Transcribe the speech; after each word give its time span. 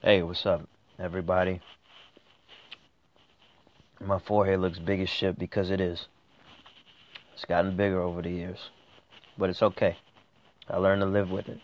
Hey, 0.00 0.22
what's 0.22 0.46
up, 0.46 0.62
everybody? 0.96 1.60
My 4.00 4.20
forehead 4.20 4.60
looks 4.60 4.78
big 4.78 5.00
as 5.00 5.08
shit 5.08 5.36
because 5.36 5.72
it 5.72 5.80
is. 5.80 6.06
It's 7.34 7.44
gotten 7.44 7.76
bigger 7.76 8.00
over 8.00 8.22
the 8.22 8.30
years. 8.30 8.70
But 9.36 9.50
it's 9.50 9.60
okay. 9.60 9.96
I 10.70 10.76
learned 10.76 11.00
to 11.00 11.06
live 11.06 11.32
with 11.32 11.48
it. 11.48 11.58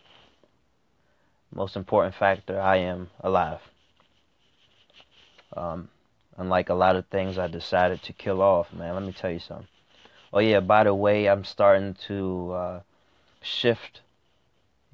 Most 1.55 1.77
important 1.77 2.17
factor, 2.17 2.61
I 2.61 2.79
am 2.79 3.09
alive. 3.21 3.61
Um, 5.57 5.89
unlike 6.37 6.71
a 6.71 6.75
lot 6.75 6.97
of 6.97 7.07
things 7.07 7.39
I 7.39 7.47
decided 7.47 8.03
to 8.03 8.13
kill 8.13 8.43
off, 8.43 8.73
man, 8.73 8.95
let 8.95 9.05
me 9.05 9.13
tell 9.13 9.31
you 9.31 9.39
something. 9.39 9.69
Oh, 10.33 10.41
yeah, 10.41 10.59
by 10.59 10.83
the 10.83 10.95
way, 10.95 11.29
I'm 11.29 11.45
starting 11.45 11.95
to 12.09 12.53
uh, 12.53 12.81
shift, 13.41 14.01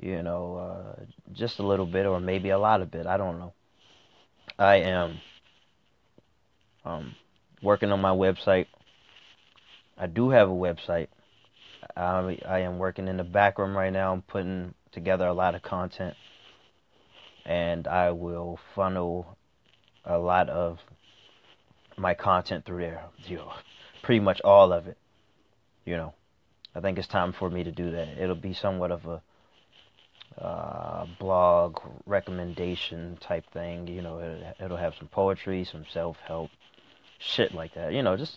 you 0.01 0.23
know, 0.23 0.57
uh, 0.57 1.05
just 1.32 1.59
a 1.59 1.67
little 1.67 1.87
bit 1.87 2.07
or 2.07 2.21
maybe 2.21 2.50
a 2.50 2.58
lot 2.58 2.81
of 2.81 2.91
bit. 2.91 3.07
I 3.07 3.17
don't 3.17 3.39
know. 3.39 3.53
I 4.58 4.77
am 4.77 5.21
um, 6.85 7.14
working 7.63 7.93
on 7.93 8.00
my 8.00 8.11
website. 8.11 8.67
I 9.99 10.07
do 10.07 10.31
have 10.31 10.49
a 10.49 10.53
website. 10.53 11.08
I, 11.96 12.39
I 12.49 12.61
am 12.61 12.79
working 12.79 13.08
in 13.08 13.18
the 13.18 13.25
back 13.25 13.58
room 13.58 13.77
right 13.77 13.93
now. 13.93 14.13
I'm 14.13 14.22
putting 14.22 14.75
together 14.93 15.27
a 15.27 15.35
lot 15.35 15.55
of 15.55 15.63
content, 15.63 16.14
and 17.44 17.86
I 17.86 18.11
will 18.13 18.58
funnel 18.75 19.36
a 20.05 20.19
lot 20.19 20.49
of 20.49 20.79
my 21.96 22.14
content 22.14 22.64
through 22.64 22.80
there. 22.80 23.05
You 23.27 23.36
know, 23.36 23.53
pretty 24.03 24.21
much 24.21 24.41
all 24.43 24.72
of 24.72 24.86
it. 24.86 24.96
You 25.85 25.96
know, 25.96 26.14
I 26.75 26.80
think 26.80 26.99
it's 26.99 27.08
time 27.08 27.32
for 27.32 27.50
me 27.50 27.64
to 27.64 27.72
do 27.72 27.91
that. 27.91 28.17
It'll 28.19 28.35
be 28.35 28.55
somewhat 28.55 28.91
of 28.91 29.05
a 29.07 29.22
uh, 30.40 31.07
blog 31.18 31.79
recommendation 32.06 33.19
type 33.20 33.44
thing. 33.53 33.86
You 33.86 34.02
know, 34.02 34.19
it, 34.19 34.56
it'll 34.64 34.77
have 34.77 34.94
some 34.94 35.08
poetry, 35.08 35.64
some 35.64 35.84
self 35.92 36.16
help, 36.27 36.50
shit 37.19 37.55
like 37.55 37.74
that. 37.74 37.92
You 37.92 38.02
know, 38.02 38.16
just 38.16 38.36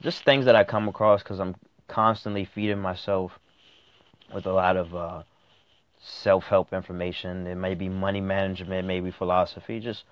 just 0.00 0.24
things 0.24 0.44
that 0.46 0.56
I 0.56 0.64
come 0.64 0.88
across 0.88 1.22
because 1.22 1.40
I'm 1.40 1.56
constantly 1.86 2.44
feeding 2.44 2.78
myself 2.78 3.38
with 4.32 4.46
a 4.46 4.52
lot 4.52 4.76
of 4.76 4.94
uh, 4.94 5.22
self 6.00 6.44
help 6.44 6.72
information. 6.72 7.46
It 7.46 7.56
may 7.56 7.74
be 7.74 7.88
money 7.88 8.20
management, 8.20 8.86
maybe 8.86 9.10
philosophy, 9.10 9.80
just 9.80 10.04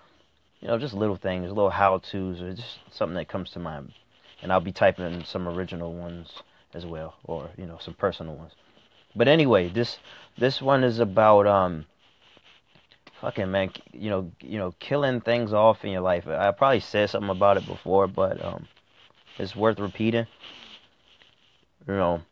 you 0.61 0.69
know, 0.69 0.79
just 0.79 0.95
little 0.95 1.17
things, 1.17 1.49
little 1.49 1.71
how 1.71 1.99
tos, 1.99 2.41
or 2.41 2.53
just 2.55 2.79
something 2.91 3.17
that 3.17 3.29
comes 3.29 3.51
to 3.51 3.59
mind. 3.59 3.93
And 4.43 4.53
I'll 4.53 4.61
be 4.61 4.73
typing 4.73 5.25
some 5.25 5.49
original 5.49 5.93
ones 5.93 6.43
as 6.75 6.85
well, 6.85 7.15
or 7.25 7.51
you 7.57 7.67
know, 7.67 7.79
some 7.81 7.95
personal 7.95 8.35
ones. 8.35 8.53
But 9.17 9.29
anyway, 9.29 9.69
this 9.69 9.99
this 10.37 10.61
one 10.61 10.85
is 10.85 10.99
about 10.99 11.47
um 11.47 11.87
fucking 13.21 13.51
man, 13.51 13.71
you 13.95 14.11
know, 14.11 14.31
you 14.41 14.59
know, 14.59 14.75
killing 14.79 15.23
things 15.23 15.55
off 15.55 15.85
in 15.85 15.91
your 15.91 16.03
life. 16.03 16.29
I 16.29 16.51
probably 16.51 16.81
said 16.81 17.09
something 17.09 17.31
about 17.31 17.57
it 17.57 17.67
before, 17.67 18.07
but 18.07 18.45
um 18.45 18.69
it's 19.39 19.57
worth 19.57 19.81
repeating. 19.81 20.27
You 21.89 21.95
know, 21.95 22.23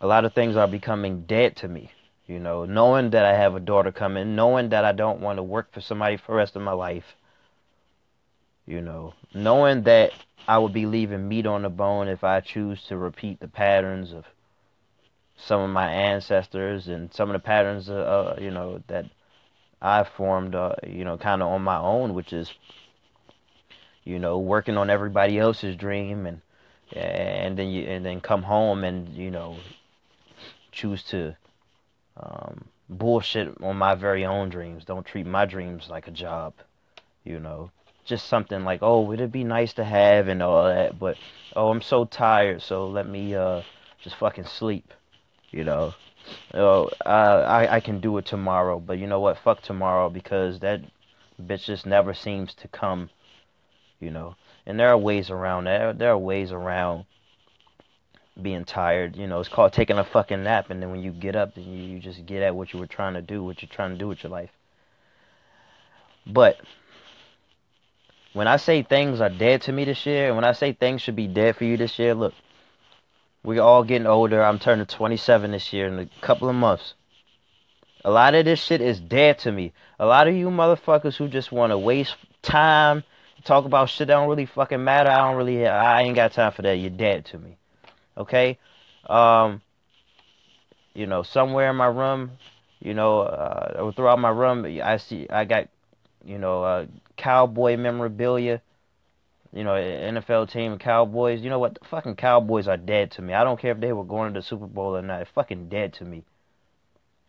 a 0.00 0.06
lot 0.06 0.24
of 0.24 0.32
things 0.34 0.56
are 0.56 0.68
becoming 0.68 1.22
dead 1.22 1.56
to 1.56 1.68
me. 1.68 1.90
You 2.28 2.38
know, 2.38 2.64
knowing 2.64 3.10
that 3.10 3.24
I 3.24 3.34
have 3.34 3.56
a 3.56 3.60
daughter 3.60 3.90
coming, 3.90 4.36
knowing 4.36 4.68
that 4.68 4.84
I 4.84 4.92
don't 4.92 5.20
want 5.20 5.38
to 5.38 5.42
work 5.42 5.72
for 5.72 5.80
somebody 5.80 6.16
for 6.16 6.32
the 6.32 6.36
rest 6.36 6.54
of 6.54 6.62
my 6.62 6.72
life. 6.72 7.16
You 8.66 8.80
know, 8.80 9.14
knowing 9.34 9.82
that 9.82 10.12
I 10.46 10.58
would 10.58 10.72
be 10.72 10.86
leaving 10.86 11.28
meat 11.28 11.46
on 11.46 11.62
the 11.62 11.68
bone 11.70 12.06
if 12.06 12.22
I 12.22 12.40
choose 12.40 12.84
to 12.84 12.96
repeat 12.96 13.40
the 13.40 13.48
patterns 13.48 14.12
of 14.12 14.24
some 15.36 15.60
of 15.60 15.70
my 15.70 15.90
ancestors 15.90 16.88
and 16.88 17.12
some 17.12 17.30
of 17.30 17.34
the 17.34 17.40
patterns, 17.40 17.88
uh, 17.90 17.94
uh 17.94 18.38
you 18.40 18.50
know, 18.50 18.82
that 18.88 19.06
I 19.82 20.04
formed, 20.04 20.54
uh, 20.54 20.74
you 20.86 21.04
know, 21.04 21.18
kind 21.18 21.42
of 21.42 21.48
on 21.48 21.62
my 21.62 21.78
own, 21.78 22.14
which 22.14 22.32
is, 22.32 22.52
you 24.04 24.18
know, 24.18 24.38
working 24.38 24.76
on 24.76 24.90
everybody 24.90 25.38
else's 25.38 25.76
dream 25.76 26.26
and 26.26 26.40
and 26.92 27.58
then 27.58 27.68
you 27.68 27.86
and 27.86 28.04
then 28.04 28.20
come 28.20 28.42
home 28.42 28.84
and 28.84 29.08
you 29.16 29.30
know 29.30 29.56
choose 30.70 31.02
to 31.04 31.34
um, 32.16 32.64
bullshit 32.88 33.54
on 33.62 33.76
my 33.76 33.94
very 33.94 34.24
own 34.24 34.48
dreams. 34.48 34.84
Don't 34.84 35.06
treat 35.06 35.26
my 35.26 35.44
dreams 35.44 35.88
like 35.88 36.08
a 36.08 36.12
job, 36.12 36.54
you 37.24 37.40
know. 37.40 37.70
Just 38.04 38.28
something 38.28 38.64
like, 38.64 38.80
oh, 38.82 39.00
would 39.02 39.20
it 39.20 39.32
be 39.32 39.44
nice 39.44 39.72
to 39.74 39.84
have 39.84 40.28
and 40.28 40.42
all 40.42 40.64
that, 40.64 40.98
but 40.98 41.16
oh, 41.56 41.70
I'm 41.70 41.80
so 41.80 42.04
tired, 42.04 42.62
so 42.62 42.86
let 42.86 43.08
me 43.08 43.34
uh 43.34 43.62
just 44.02 44.16
fucking 44.16 44.44
sleep 44.44 44.92
you 45.54 45.64
know. 45.64 45.94
Oh, 46.52 46.90
uh, 47.04 47.44
I 47.46 47.76
I 47.76 47.80
can 47.80 48.00
do 48.00 48.16
it 48.18 48.26
tomorrow, 48.26 48.80
but 48.80 48.98
you 48.98 49.06
know 49.06 49.20
what? 49.20 49.38
Fuck 49.38 49.62
tomorrow 49.62 50.08
because 50.08 50.60
that 50.60 50.80
bitch 51.40 51.64
just 51.64 51.86
never 51.86 52.14
seems 52.14 52.54
to 52.54 52.68
come. 52.68 53.10
You 54.00 54.10
know, 54.10 54.36
and 54.66 54.78
there 54.78 54.88
are 54.88 54.98
ways 54.98 55.30
around 55.30 55.64
that. 55.64 55.98
There 55.98 56.10
are 56.10 56.18
ways 56.18 56.50
around 56.50 57.04
being 58.40 58.64
tired. 58.64 59.16
You 59.16 59.26
know, 59.26 59.40
it's 59.40 59.48
called 59.48 59.72
taking 59.72 59.98
a 59.98 60.04
fucking 60.04 60.42
nap, 60.42 60.70
and 60.70 60.82
then 60.82 60.90
when 60.90 61.02
you 61.02 61.12
get 61.12 61.36
up, 61.36 61.54
then 61.54 61.64
you, 61.64 61.94
you 61.94 61.98
just 62.00 62.26
get 62.26 62.42
at 62.42 62.54
what 62.54 62.72
you 62.72 62.80
were 62.80 62.86
trying 62.86 63.14
to 63.14 63.22
do, 63.22 63.44
what 63.44 63.62
you're 63.62 63.68
trying 63.68 63.92
to 63.92 63.98
do 63.98 64.08
with 64.08 64.22
your 64.22 64.30
life. 64.30 64.50
But 66.26 66.58
when 68.32 68.48
I 68.48 68.56
say 68.56 68.82
things 68.82 69.20
are 69.20 69.30
dead 69.30 69.62
to 69.62 69.72
me 69.72 69.84
this 69.84 70.04
year, 70.06 70.26
and 70.26 70.36
when 70.36 70.44
I 70.44 70.52
say 70.52 70.72
things 70.72 71.02
should 71.02 71.16
be 71.16 71.28
dead 71.28 71.56
for 71.56 71.64
you 71.64 71.76
this 71.76 71.98
year, 71.98 72.14
look, 72.14 72.34
we're 73.44 73.62
all 73.62 73.84
getting 73.84 74.06
older. 74.06 74.42
I'm 74.42 74.58
turning 74.58 74.86
27 74.86 75.50
this 75.52 75.72
year 75.72 75.86
in 75.86 75.98
a 75.98 76.08
couple 76.22 76.48
of 76.48 76.54
months. 76.56 76.94
A 78.04 78.10
lot 78.10 78.34
of 78.34 78.46
this 78.46 78.60
shit 78.62 78.80
is 78.80 78.98
dead 78.98 79.38
to 79.40 79.52
me. 79.52 79.72
A 79.98 80.06
lot 80.06 80.26
of 80.26 80.34
you 80.34 80.48
motherfuckers 80.48 81.16
who 81.16 81.28
just 81.28 81.52
want 81.52 81.70
to 81.70 81.78
waste 81.78 82.16
time, 82.42 83.04
talk 83.44 83.66
about 83.66 83.90
shit 83.90 84.08
that 84.08 84.14
don't 84.14 84.28
really 84.28 84.46
fucking 84.46 84.82
matter. 84.82 85.10
I 85.10 85.18
don't 85.18 85.36
really, 85.36 85.66
I 85.66 86.02
ain't 86.02 86.16
got 86.16 86.32
time 86.32 86.52
for 86.52 86.62
that. 86.62 86.78
You're 86.78 86.90
dead 86.90 87.26
to 87.26 87.38
me. 87.38 87.56
Okay? 88.16 88.58
Um, 89.08 89.60
you 90.94 91.06
know, 91.06 91.22
somewhere 91.22 91.70
in 91.70 91.76
my 91.76 91.86
room, 91.86 92.32
you 92.80 92.94
know, 92.94 93.20
uh, 93.20 93.92
throughout 93.92 94.18
my 94.18 94.30
room, 94.30 94.64
I 94.82 94.96
see, 94.96 95.26
I 95.28 95.44
got, 95.44 95.68
you 96.24 96.38
know, 96.38 96.62
uh, 96.64 96.86
cowboy 97.16 97.76
memorabilia 97.76 98.62
you 99.54 99.62
know, 99.62 99.70
NFL 99.70 100.50
team, 100.50 100.76
Cowboys. 100.78 101.40
You 101.40 101.48
know 101.48 101.60
what? 101.60 101.78
The 101.80 101.86
fucking 101.86 102.16
Cowboys 102.16 102.66
are 102.66 102.76
dead 102.76 103.12
to 103.12 103.22
me. 103.22 103.34
I 103.34 103.44
don't 103.44 103.60
care 103.60 103.70
if 103.70 103.80
they 103.80 103.92
were 103.92 104.04
going 104.04 104.34
to 104.34 104.40
the 104.40 104.44
Super 104.44 104.66
Bowl 104.66 104.96
or 104.96 105.02
not. 105.02 105.18
They're 105.18 105.26
fucking 105.26 105.68
dead 105.68 105.92
to 105.94 106.04
me. 106.04 106.24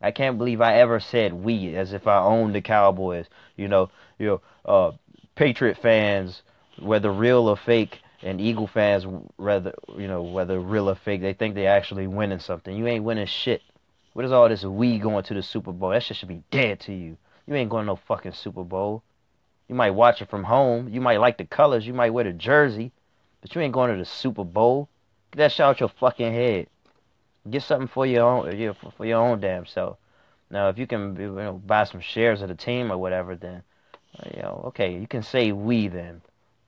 I 0.02 0.12
can't 0.12 0.38
believe 0.38 0.60
I 0.60 0.76
ever 0.76 1.00
said 1.00 1.34
we 1.34 1.76
as 1.76 1.94
if 1.94 2.08
I 2.08 2.20
owned 2.20 2.56
the 2.56 2.62
Cowboys. 2.62 3.28
You 3.56 3.68
know, 3.68 3.92
you 4.18 4.26
know, 4.28 4.42
uh, 4.66 4.92
Patriot 5.36 5.78
fans, 5.78 6.42
whether 6.80 7.12
real 7.12 7.48
or 7.48 7.58
fake, 7.58 8.00
and 8.24 8.42
Eagle 8.42 8.68
fans, 8.68 9.06
whether 9.36 9.74
you 9.96 10.08
know 10.08 10.24
whether 10.24 10.60
real 10.60 10.90
or 10.90 10.96
fake, 10.96 11.22
they 11.22 11.34
think 11.34 11.54
they 11.54 11.68
actually 11.68 12.08
winning 12.08 12.40
something. 12.40 12.76
You 12.76 12.88
ain't 12.88 13.04
winning 13.04 13.28
shit. 13.28 13.62
What 14.14 14.26
is 14.26 14.32
all 14.32 14.50
this 14.50 14.64
we 14.64 14.98
going 14.98 15.24
to 15.26 15.34
the 15.36 15.44
Super 15.44 15.72
Bowl? 15.72 15.92
That 15.92 16.02
shit 16.02 16.18
should 16.18 16.30
be 16.30 16.44
dead 16.50 16.80
to 16.82 16.94
you. 16.94 17.18
You 17.46 17.54
ain't 17.54 17.70
going 17.70 17.84
to 17.84 17.88
no 17.88 17.96
fucking 17.96 18.32
Super 18.32 18.64
Bowl. 18.64 19.04
You 19.68 19.76
might 19.76 19.92
watch 19.92 20.22
it 20.22 20.30
from 20.30 20.44
home. 20.44 20.90
You 20.90 21.02
might 21.02 21.20
like 21.20 21.38
the 21.38 21.46
colors. 21.46 21.88
You 21.88 21.94
might 21.94 22.12
wear 22.12 22.24
the 22.24 22.34
jersey. 22.34 22.92
But 23.42 23.56
you 23.56 23.62
ain't 23.62 23.74
going 23.74 23.92
to 23.92 23.98
the 23.98 24.06
Super 24.06 24.44
Bowl. 24.44 24.90
Get 25.32 25.38
that 25.38 25.52
shit 25.52 25.66
out 25.66 25.80
your 25.80 25.90
fucking 25.90 26.34
head. 26.34 26.68
Get 27.50 27.64
something 27.64 27.88
for 27.88 28.06
your 28.06 28.24
own 28.24 28.76
for 28.98 29.06
your 29.06 29.20
own 29.20 29.40
damn 29.40 29.66
self. 29.66 29.98
Now, 30.50 30.70
if 30.70 30.78
you 30.78 30.88
can 30.88 31.16
you 31.16 31.32
know, 31.32 31.62
buy 31.66 31.84
some 31.84 32.02
shares 32.02 32.42
of 32.42 32.50
the 32.50 32.56
team 32.56 32.92
or 32.92 32.98
whatever, 32.98 33.36
then 33.36 33.64
you 34.34 34.42
know, 34.42 34.64
okay, 34.68 34.98
you 34.98 35.08
can 35.08 35.22
say 35.22 35.52
we 35.52 35.88
then, 35.88 36.22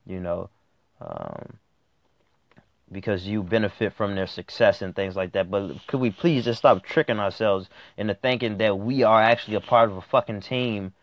you 0.06 0.20
know, 0.20 0.50
um, 1.02 1.58
because 2.92 3.26
you 3.28 3.44
benefit 3.44 3.94
from 3.94 4.16
their 4.16 4.28
success 4.28 4.82
and 4.82 4.96
things 4.96 5.16
like 5.16 5.34
that. 5.34 5.50
But 5.50 5.88
could 5.88 6.00
we 6.00 6.12
please 6.12 6.46
just 6.46 6.60
stop 6.60 6.84
tricking 6.84 7.20
ourselves 7.20 7.70
into 7.98 8.14
thinking 8.14 8.58
that 8.58 8.78
we 8.80 9.04
are 9.04 9.22
actually 9.22 9.56
a 9.56 9.62
part 9.62 9.90
of 9.90 9.98
a 9.98 10.02
fucking 10.02 10.42
team 10.42 10.94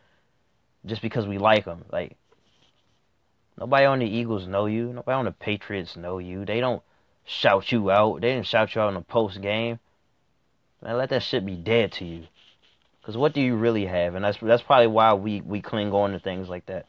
just 0.86 1.02
because 1.02 1.26
we 1.26 1.38
like 1.38 1.64
them. 1.64 1.84
Like 1.90 2.16
nobody 3.58 3.86
on 3.86 3.98
the 4.00 4.06
Eagles 4.06 4.46
know 4.46 4.66
you. 4.66 4.92
Nobody 4.92 5.14
on 5.14 5.24
the 5.24 5.32
Patriots 5.32 5.96
know 5.96 6.18
you. 6.18 6.44
They 6.44 6.60
don't 6.60 6.82
shout 7.24 7.72
you 7.72 7.90
out. 7.90 8.20
They 8.20 8.32
didn't 8.32 8.46
shout 8.46 8.74
you 8.74 8.80
out 8.80 8.88
in 8.88 8.94
the 8.94 9.00
post 9.00 9.40
game. 9.40 9.78
Man, 10.82 10.98
let 10.98 11.10
that 11.10 11.22
shit 11.22 11.46
be 11.46 11.56
dead 11.56 11.92
to 11.92 12.04
you. 12.04 12.24
Cause 13.04 13.16
what 13.18 13.34
do 13.34 13.42
you 13.42 13.54
really 13.56 13.84
have? 13.84 14.14
And 14.14 14.24
that's 14.24 14.38
that's 14.40 14.62
probably 14.62 14.86
why 14.86 15.12
we 15.12 15.42
we 15.42 15.60
cling 15.60 15.92
on 15.92 16.12
to 16.12 16.18
things 16.18 16.48
like 16.48 16.66
that. 16.66 16.86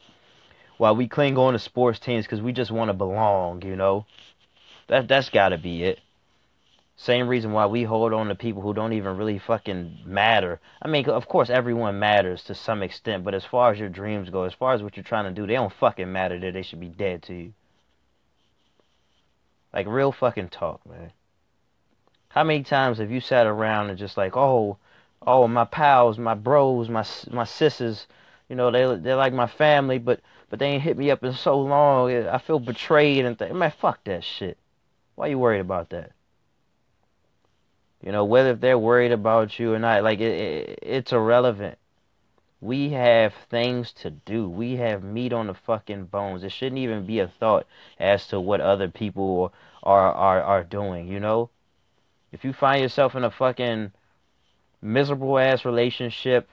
Why 0.78 0.92
we 0.92 1.08
cling 1.08 1.36
on 1.36 1.52
to 1.52 1.58
sports 1.58 1.98
teams 1.98 2.24
because 2.24 2.40
we 2.40 2.52
just 2.52 2.70
want 2.70 2.88
to 2.88 2.94
belong. 2.94 3.62
You 3.62 3.76
know, 3.76 4.06
that 4.88 5.08
that's 5.08 5.28
got 5.28 5.50
to 5.50 5.58
be 5.58 5.84
it. 5.84 6.00
Same 6.98 7.28
reason 7.28 7.52
why 7.52 7.66
we 7.66 7.82
hold 7.82 8.14
on 8.14 8.28
to 8.28 8.34
people 8.34 8.62
who 8.62 8.72
don't 8.72 8.94
even 8.94 9.18
really 9.18 9.38
fucking 9.38 10.00
matter. 10.06 10.58
I 10.80 10.88
mean, 10.88 11.06
of 11.10 11.28
course, 11.28 11.50
everyone 11.50 11.98
matters 11.98 12.42
to 12.44 12.54
some 12.54 12.82
extent, 12.82 13.22
but 13.22 13.34
as 13.34 13.44
far 13.44 13.70
as 13.70 13.78
your 13.78 13.90
dreams 13.90 14.30
go, 14.30 14.44
as 14.44 14.54
far 14.54 14.72
as 14.72 14.82
what 14.82 14.96
you're 14.96 15.04
trying 15.04 15.26
to 15.26 15.38
do, 15.38 15.46
they 15.46 15.54
don't 15.54 15.72
fucking 15.72 16.10
matter 16.10 16.40
that 16.40 16.54
they 16.54 16.62
should 16.62 16.80
be 16.80 16.88
dead 16.88 17.22
to 17.24 17.34
you. 17.34 17.52
Like, 19.74 19.86
real 19.86 20.10
fucking 20.10 20.48
talk, 20.48 20.86
man. 20.86 21.12
How 22.30 22.44
many 22.44 22.62
times 22.62 22.96
have 22.96 23.10
you 23.10 23.20
sat 23.20 23.46
around 23.46 23.90
and 23.90 23.98
just 23.98 24.16
like, 24.16 24.34
oh, 24.34 24.78
oh, 25.26 25.46
my 25.48 25.66
pals, 25.66 26.18
my 26.18 26.34
bros, 26.34 26.88
my 26.88 27.04
my 27.30 27.44
sisters, 27.44 28.06
you 28.48 28.56
know, 28.56 28.70
they 28.70 28.96
they're 29.02 29.16
like 29.16 29.34
my 29.34 29.46
family, 29.46 29.98
but 29.98 30.20
but 30.48 30.58
they 30.58 30.66
ain't 30.66 30.82
hit 30.82 30.96
me 30.96 31.10
up 31.10 31.22
in 31.22 31.34
so 31.34 31.58
long. 31.60 32.10
I 32.10 32.38
feel 32.38 32.58
betrayed 32.58 33.26
and 33.26 33.38
th- 33.38 33.52
man, 33.52 33.70
fuck 33.70 34.02
that 34.04 34.24
shit. 34.24 34.56
Why 35.14 35.26
you 35.26 35.38
worried 35.38 35.60
about 35.60 35.90
that? 35.90 36.12
You 38.06 38.12
know, 38.12 38.24
whether 38.24 38.54
they're 38.54 38.78
worried 38.78 39.10
about 39.10 39.58
you 39.58 39.74
or 39.74 39.80
not, 39.80 40.04
like 40.04 40.20
it, 40.20 40.32
it, 40.32 40.78
it's 40.80 41.12
irrelevant. 41.12 41.76
We 42.60 42.90
have 42.90 43.34
things 43.50 43.90
to 43.94 44.10
do. 44.10 44.48
We 44.48 44.76
have 44.76 45.02
meat 45.02 45.32
on 45.32 45.48
the 45.48 45.54
fucking 45.54 46.04
bones. 46.04 46.44
It 46.44 46.52
shouldn't 46.52 46.78
even 46.78 47.04
be 47.04 47.18
a 47.18 47.26
thought 47.26 47.66
as 47.98 48.28
to 48.28 48.38
what 48.38 48.60
other 48.60 48.86
people 48.86 49.52
are 49.82 50.12
are 50.12 50.40
are 50.40 50.62
doing. 50.62 51.08
You 51.08 51.18
know, 51.18 51.50
if 52.30 52.44
you 52.44 52.52
find 52.52 52.80
yourself 52.80 53.16
in 53.16 53.24
a 53.24 53.30
fucking 53.30 53.90
miserable 54.80 55.36
ass 55.40 55.64
relationship, 55.64 56.48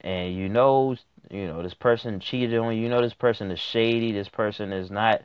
and 0.00 0.32
you 0.32 0.48
know, 0.48 0.94
you 1.28 1.48
know 1.48 1.60
this 1.60 1.74
person 1.74 2.20
cheated 2.20 2.56
on 2.56 2.76
you, 2.76 2.82
you 2.82 2.88
know 2.88 3.02
this 3.02 3.14
person 3.14 3.50
is 3.50 3.58
shady, 3.58 4.12
this 4.12 4.28
person 4.28 4.72
is 4.72 4.92
not 4.92 5.22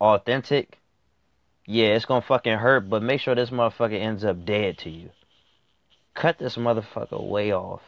authentic. 0.00 0.78
Yeah, 1.64 1.88
it's 1.88 2.04
gonna 2.04 2.22
fucking 2.22 2.58
hurt, 2.58 2.88
but 2.88 3.02
make 3.02 3.20
sure 3.20 3.34
this 3.34 3.50
motherfucker 3.50 4.00
ends 4.00 4.24
up 4.24 4.44
dead 4.44 4.78
to 4.78 4.90
you. 4.90 5.10
Cut 6.14 6.38
this 6.38 6.56
motherfucker 6.56 7.22
way 7.22 7.52
off. 7.52 7.82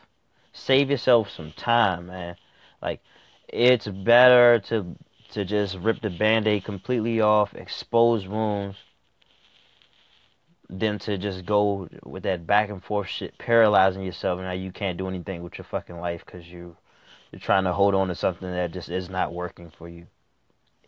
Save 0.52 0.90
yourself 0.90 1.30
some 1.30 1.52
time, 1.52 2.06
man. 2.06 2.36
Like, 2.80 3.00
it's 3.48 3.88
better 3.88 4.60
to 4.68 4.96
to 5.32 5.44
just 5.44 5.76
rip 5.78 6.00
the 6.00 6.10
band-aid 6.10 6.64
completely 6.64 7.20
off, 7.20 7.54
expose 7.54 8.28
wounds, 8.28 8.76
than 10.70 10.98
to 11.00 11.18
just 11.18 11.44
go 11.44 11.88
with 12.04 12.22
that 12.22 12.46
back 12.46 12.70
and 12.70 12.82
forth 12.82 13.08
shit, 13.08 13.36
paralyzing 13.38 14.02
yourself, 14.02 14.38
and 14.38 14.46
now 14.46 14.52
you 14.52 14.70
can't 14.70 14.98
do 14.98 15.08
anything 15.08 15.42
with 15.42 15.58
your 15.58 15.64
fucking 15.64 15.98
life 15.98 16.24
because 16.24 16.46
you 16.46 16.76
you're 17.32 17.40
trying 17.40 17.64
to 17.64 17.72
hold 17.72 17.96
on 17.96 18.08
to 18.08 18.14
something 18.14 18.48
that 18.48 18.70
just 18.70 18.88
is 18.88 19.10
not 19.10 19.34
working 19.34 19.72
for 19.76 19.88
you. 19.88 20.06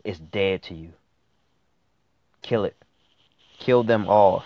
It's 0.05 0.19
dead 0.19 0.63
to 0.63 0.75
you. 0.75 0.93
Kill 2.47 2.63
it. 2.63 2.77
Kill 3.59 3.83
them 3.83 4.07
off. 4.07 4.45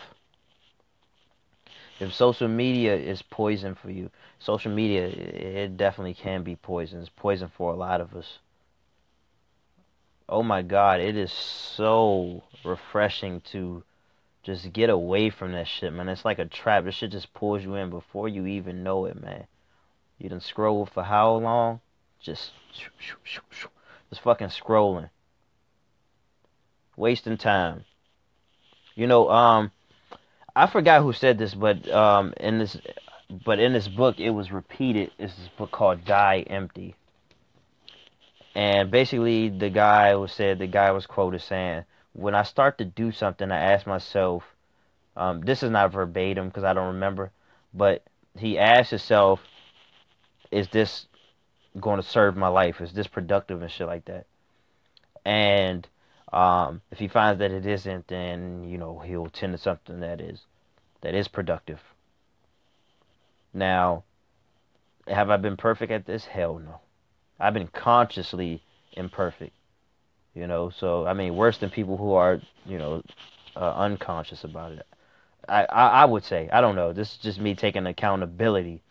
If 1.99 2.15
social 2.15 2.47
media 2.47 2.95
is 2.95 3.21
poison 3.21 3.75
for 3.75 3.91
you, 3.91 4.09
social 4.39 4.71
media 4.71 5.05
it 5.05 5.77
definitely 5.77 6.15
can 6.15 6.41
be 6.41 6.55
poison. 6.55 6.99
It's 6.99 7.09
poison 7.15 7.51
for 7.55 7.71
a 7.71 7.75
lot 7.75 8.01
of 8.01 8.15
us. 8.15 8.39
Oh 10.27 10.41
my 10.41 10.63
god, 10.63 10.99
it 10.99 11.15
is 11.15 11.31
so 11.31 12.41
refreshing 12.65 13.41
to 13.51 13.83
just 14.41 14.73
get 14.73 14.89
away 14.89 15.29
from 15.29 15.51
that 15.51 15.67
shit, 15.67 15.93
man. 15.93 16.09
It's 16.09 16.25
like 16.25 16.39
a 16.39 16.45
trap. 16.45 16.85
This 16.85 16.95
shit 16.95 17.11
just 17.11 17.31
pulls 17.35 17.61
you 17.61 17.75
in 17.75 17.91
before 17.91 18.27
you 18.27 18.47
even 18.47 18.81
know 18.81 19.05
it, 19.05 19.21
man. 19.21 19.45
You 20.17 20.29
done 20.29 20.41
scroll 20.41 20.87
for 20.87 21.03
how 21.03 21.35
long? 21.35 21.81
Just, 22.19 22.49
just 24.09 24.21
fucking 24.23 24.47
scrolling, 24.47 25.11
wasting 26.97 27.37
time. 27.37 27.85
You 28.95 29.07
know, 29.07 29.29
um, 29.29 29.71
I 30.55 30.67
forgot 30.67 31.01
who 31.01 31.13
said 31.13 31.37
this, 31.37 31.53
but 31.53 31.89
um, 31.89 32.33
in 32.37 32.59
this, 32.59 32.77
but 33.45 33.59
in 33.59 33.73
this 33.73 33.87
book, 33.87 34.19
it 34.19 34.31
was 34.31 34.51
repeated. 34.51 35.11
It's 35.17 35.35
this 35.35 35.47
book 35.57 35.71
called 35.71 36.03
"Die 36.03 36.39
Empty," 36.41 36.95
and 38.53 38.91
basically, 38.91 39.49
the 39.49 39.69
guy 39.69 40.15
was 40.15 40.31
said 40.33 40.59
the 40.59 40.67
guy 40.67 40.91
was 40.91 41.05
quoted 41.05 41.41
saying, 41.41 41.85
"When 42.13 42.35
I 42.35 42.43
start 42.43 42.77
to 42.79 42.85
do 42.85 43.11
something, 43.11 43.49
I 43.49 43.57
ask 43.57 43.87
myself, 43.87 44.43
um, 45.15 45.41
this 45.41 45.63
is 45.63 45.71
not 45.71 45.91
verbatim 45.91 46.49
because 46.49 46.65
I 46.65 46.73
don't 46.73 46.93
remember, 46.93 47.31
but 47.73 48.03
he 48.37 48.59
asked 48.59 48.89
himself, 48.89 49.41
is 50.51 50.67
this 50.67 51.07
going 51.79 52.01
to 52.01 52.07
serve 52.07 52.35
my 52.35 52.49
life? 52.49 52.81
Is 52.81 52.91
this 52.91 53.07
productive 53.07 53.61
and 53.61 53.71
shit 53.71 53.87
like 53.87 54.05
that?" 54.05 54.25
And 55.23 55.87
um, 56.31 56.81
if 56.91 56.99
he 56.99 57.07
finds 57.07 57.39
that 57.39 57.51
it 57.51 57.65
isn't, 57.65 58.07
then 58.07 58.63
you 58.63 58.77
know 58.77 58.99
he'll 58.99 59.29
tend 59.29 59.53
to 59.53 59.57
something 59.57 59.99
that 59.99 60.21
is 60.21 60.45
that 61.01 61.13
is 61.13 61.27
productive. 61.27 61.79
Now, 63.53 64.03
have 65.07 65.29
I 65.29 65.37
been 65.37 65.57
perfect 65.57 65.91
at 65.91 66.05
this? 66.05 66.25
Hell 66.25 66.59
no. 66.59 66.79
I've 67.39 67.53
been 67.53 67.67
consciously 67.67 68.63
imperfect. 68.93 69.53
You 70.33 70.47
know, 70.47 70.69
so 70.69 71.05
I 71.05 71.13
mean, 71.13 71.35
worse 71.35 71.57
than 71.57 71.69
people 71.69 71.97
who 71.97 72.13
are 72.13 72.39
you 72.65 72.77
know 72.77 73.03
uh, 73.55 73.73
unconscious 73.75 74.45
about 74.45 74.71
it. 74.71 74.87
I, 75.49 75.65
I 75.65 75.87
I 75.87 76.05
would 76.05 76.23
say 76.23 76.49
I 76.53 76.61
don't 76.61 76.75
know. 76.75 76.93
This 76.93 77.11
is 77.11 77.17
just 77.17 77.39
me 77.39 77.55
taking 77.55 77.85
accountability. 77.85 78.83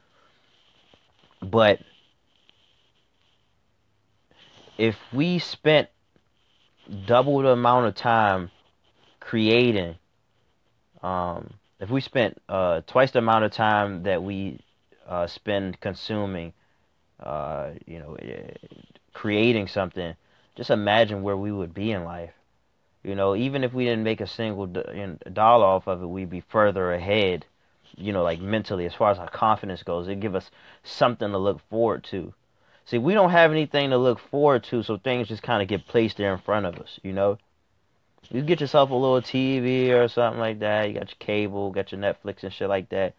But 1.42 1.80
if 4.76 4.96
we 5.12 5.38
spent 5.38 5.88
double 6.90 7.38
the 7.42 7.50
amount 7.50 7.86
of 7.86 7.94
time 7.94 8.50
creating. 9.20 9.96
Um, 11.02 11.54
if 11.78 11.88
we 11.90 12.00
spent 12.00 12.40
uh, 12.48 12.82
twice 12.86 13.10
the 13.12 13.20
amount 13.20 13.44
of 13.44 13.52
time 13.52 14.02
that 14.02 14.22
we 14.22 14.60
uh, 15.08 15.26
spend 15.26 15.80
consuming, 15.80 16.52
uh, 17.20 17.70
you 17.86 17.98
know, 17.98 18.14
eh, 18.16 18.52
creating 19.12 19.68
something, 19.68 20.14
just 20.56 20.70
imagine 20.70 21.22
where 21.22 21.36
we 21.36 21.52
would 21.52 21.72
be 21.72 21.92
in 21.92 22.04
life. 22.04 22.32
You 23.02 23.14
know, 23.14 23.34
even 23.34 23.64
if 23.64 23.72
we 23.72 23.84
didn't 23.84 24.04
make 24.04 24.20
a 24.20 24.26
single 24.26 24.66
dollar 24.66 25.64
off 25.64 25.86
of 25.86 26.02
it, 26.02 26.06
we'd 26.06 26.28
be 26.28 26.42
further 26.48 26.92
ahead. 26.92 27.46
You 27.96 28.12
know, 28.12 28.22
like 28.22 28.40
mentally, 28.40 28.84
as 28.84 28.94
far 28.94 29.10
as 29.10 29.18
our 29.18 29.30
confidence 29.30 29.82
goes, 29.82 30.06
it 30.06 30.20
give 30.20 30.34
us 30.34 30.50
something 30.82 31.30
to 31.30 31.38
look 31.38 31.60
forward 31.70 32.04
to. 32.04 32.34
See, 32.86 32.98
we 32.98 33.14
don't 33.14 33.30
have 33.30 33.52
anything 33.52 33.90
to 33.90 33.98
look 33.98 34.18
forward 34.18 34.64
to, 34.64 34.82
so 34.82 34.96
things 34.96 35.28
just 35.28 35.42
kind 35.42 35.62
of 35.62 35.68
get 35.68 35.86
placed 35.86 36.16
there 36.16 36.32
in 36.32 36.40
front 36.40 36.66
of 36.66 36.78
us, 36.78 36.98
you 37.02 37.12
know? 37.12 37.38
You 38.30 38.42
get 38.42 38.60
yourself 38.60 38.90
a 38.90 38.94
little 38.94 39.20
TV 39.20 39.90
or 39.90 40.08
something 40.08 40.40
like 40.40 40.60
that, 40.60 40.88
you 40.88 40.94
got 40.94 41.08
your 41.08 41.16
cable, 41.18 41.70
got 41.70 41.92
your 41.92 42.00
Netflix 42.00 42.42
and 42.42 42.52
shit 42.52 42.68
like 42.68 42.88
that. 42.90 43.14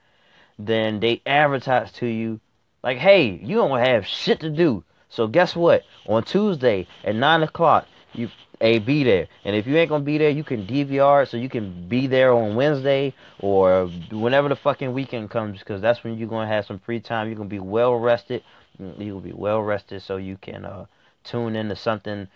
Then 0.59 0.99
they 0.99 1.21
advertise 1.25 1.91
to 1.93 2.05
you, 2.05 2.39
like, 2.83 2.97
hey, 2.97 3.39
you 3.43 3.55
don't 3.55 3.79
have 3.79 4.05
shit 4.05 4.39
to 4.41 4.49
do. 4.49 4.83
So 5.09 5.27
guess 5.27 5.55
what? 5.55 5.83
On 6.07 6.23
Tuesday 6.23 6.87
at 7.03 7.15
9 7.15 7.43
o'clock, 7.43 7.87
you 8.13 8.29
a 8.61 8.79
be 8.79 9.03
there. 9.03 9.27
And 9.43 9.55
if 9.55 9.65
you 9.67 9.75
ain't 9.75 9.89
gonna 9.89 10.03
be 10.03 10.17
there, 10.17 10.29
you 10.29 10.43
can 10.43 10.65
DVR 10.65 11.27
so 11.27 11.35
you 11.35 11.49
can 11.49 11.87
be 11.89 12.07
there 12.07 12.31
on 12.31 12.55
Wednesday 12.55 13.13
or 13.39 13.87
whenever 14.11 14.49
the 14.49 14.55
fucking 14.55 14.93
weekend 14.93 15.31
comes 15.31 15.59
because 15.59 15.81
that's 15.81 16.03
when 16.03 16.17
you're 16.17 16.29
gonna 16.29 16.47
have 16.47 16.65
some 16.65 16.79
free 16.79 16.99
time. 16.99 17.27
You're 17.27 17.37
gonna 17.37 17.49
be 17.49 17.59
well 17.59 17.95
rested 17.95 18.43
you 18.79 19.13
will 19.13 19.21
be 19.21 19.33
well 19.33 19.61
rested 19.61 20.01
so 20.01 20.17
you 20.17 20.37
can 20.37 20.65
uh, 20.65 20.85
tune 21.23 21.55
into 21.55 21.75
something 21.75 22.27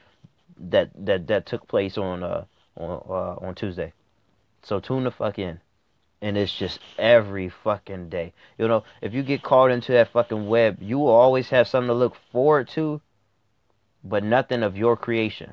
that 0.57 0.89
that 0.95 1.27
that 1.27 1.45
took 1.45 1.67
place 1.67 1.97
on 1.97 2.23
uh 2.23 2.45
on 2.75 3.01
uh, 3.09 3.45
on 3.45 3.55
Tuesday. 3.55 3.93
So 4.63 4.79
tune 4.79 5.03
the 5.03 5.11
fuck 5.11 5.39
in. 5.39 5.59
And 6.21 6.37
it's 6.37 6.55
just 6.55 6.79
every 6.97 7.49
fucking 7.49 8.09
day. 8.09 8.33
You 8.57 8.67
know, 8.67 8.83
if 9.01 9.13
you 9.13 9.21
get 9.21 9.43
caught 9.43 9.69
into 9.69 9.91
that 9.91 10.11
fucking 10.11 10.47
web, 10.47 10.81
you 10.81 10.97
will 10.97 11.13
always 11.13 11.49
have 11.49 11.67
something 11.67 11.89
to 11.89 11.93
look 11.93 12.15
forward 12.31 12.67
to, 12.69 13.01
but 14.03 14.23
nothing 14.23 14.63
of 14.63 14.75
your 14.75 14.97
creation. 14.97 15.51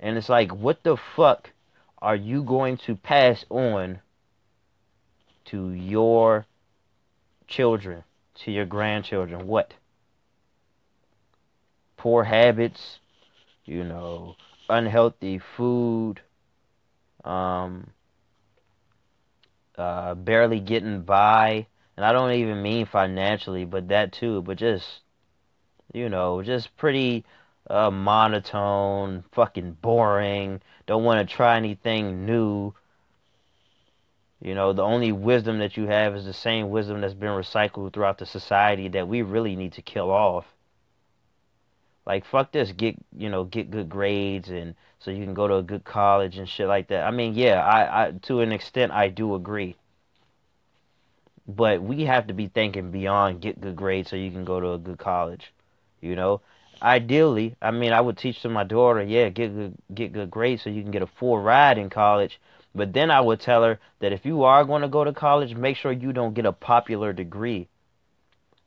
And 0.00 0.16
it's 0.16 0.28
like, 0.28 0.52
what 0.54 0.84
the 0.84 0.96
fuck 0.96 1.50
are 2.00 2.16
you 2.16 2.42
going 2.42 2.78
to 2.78 2.94
pass 2.94 3.44
on 3.50 4.00
to 5.46 5.70
your 5.72 6.46
children? 7.46 8.04
To 8.34 8.50
your 8.50 8.66
grandchildren 8.66 9.46
what? 9.46 9.74
Poor 11.96 12.24
habits, 12.24 12.98
you 13.64 13.84
know, 13.84 14.36
unhealthy 14.68 15.40
food, 15.56 16.20
um, 17.24 17.90
uh, 19.78 20.14
barely 20.14 20.60
getting 20.60 21.02
by. 21.02 21.66
And 21.96 22.04
I 22.04 22.12
don't 22.12 22.32
even 22.32 22.62
mean 22.62 22.86
financially, 22.86 23.64
but 23.64 23.88
that 23.88 24.12
too, 24.12 24.42
but 24.42 24.58
just, 24.58 25.00
you 25.92 26.08
know, 26.08 26.42
just 26.42 26.76
pretty 26.76 27.24
uh, 27.70 27.90
monotone, 27.90 29.24
fucking 29.32 29.78
boring, 29.80 30.60
don't 30.86 31.04
want 31.04 31.26
to 31.26 31.34
try 31.34 31.56
anything 31.56 32.26
new 32.26 32.74
you 34.44 34.54
know, 34.54 34.74
the 34.74 34.82
only 34.82 35.10
wisdom 35.10 35.58
that 35.60 35.78
you 35.78 35.86
have 35.86 36.14
is 36.14 36.26
the 36.26 36.34
same 36.34 36.68
wisdom 36.68 37.00
that's 37.00 37.14
been 37.14 37.30
recycled 37.30 37.94
throughout 37.94 38.18
the 38.18 38.26
society 38.26 38.88
that 38.88 39.08
we 39.08 39.22
really 39.22 39.56
need 39.56 39.72
to 39.72 39.82
kill 39.82 40.10
off. 40.10 40.44
Like 42.04 42.26
fuck 42.26 42.52
this, 42.52 42.70
get 42.70 42.96
you 43.16 43.30
know, 43.30 43.44
get 43.44 43.70
good 43.70 43.88
grades 43.88 44.50
and 44.50 44.74
so 44.98 45.10
you 45.10 45.24
can 45.24 45.32
go 45.32 45.48
to 45.48 45.56
a 45.56 45.62
good 45.62 45.84
college 45.84 46.36
and 46.36 46.46
shit 46.46 46.68
like 46.68 46.88
that. 46.88 47.06
I 47.06 47.10
mean, 47.10 47.34
yeah, 47.34 47.64
I, 47.64 48.02
I 48.02 48.10
to 48.24 48.40
an 48.40 48.52
extent 48.52 48.92
I 48.92 49.08
do 49.08 49.34
agree. 49.34 49.76
But 51.48 51.82
we 51.82 52.04
have 52.04 52.26
to 52.26 52.34
be 52.34 52.48
thinking 52.48 52.90
beyond 52.90 53.40
get 53.40 53.62
good 53.62 53.76
grades 53.76 54.10
so 54.10 54.16
you 54.16 54.30
can 54.30 54.44
go 54.44 54.60
to 54.60 54.72
a 54.72 54.78
good 54.78 54.98
college. 54.98 55.54
You 56.02 56.16
know? 56.16 56.42
Ideally, 56.82 57.56
I 57.62 57.70
mean 57.70 57.94
I 57.94 58.02
would 58.02 58.18
teach 58.18 58.42
to 58.42 58.50
my 58.50 58.64
daughter, 58.64 59.02
yeah, 59.02 59.30
get 59.30 59.54
good 59.54 59.74
get 59.94 60.12
good 60.12 60.30
grades 60.30 60.60
so 60.60 60.68
you 60.68 60.82
can 60.82 60.90
get 60.90 61.00
a 61.00 61.06
full 61.06 61.38
ride 61.38 61.78
in 61.78 61.88
college 61.88 62.38
but 62.74 62.92
then 62.92 63.10
I 63.10 63.20
would 63.20 63.40
tell 63.40 63.62
her 63.62 63.78
that 64.00 64.12
if 64.12 64.26
you 64.26 64.44
are 64.44 64.64
going 64.64 64.82
to 64.82 64.88
go 64.88 65.04
to 65.04 65.12
college, 65.12 65.54
make 65.54 65.76
sure 65.76 65.92
you 65.92 66.12
don't 66.12 66.34
get 66.34 66.46
a 66.46 66.52
popular 66.52 67.12
degree. 67.12 67.68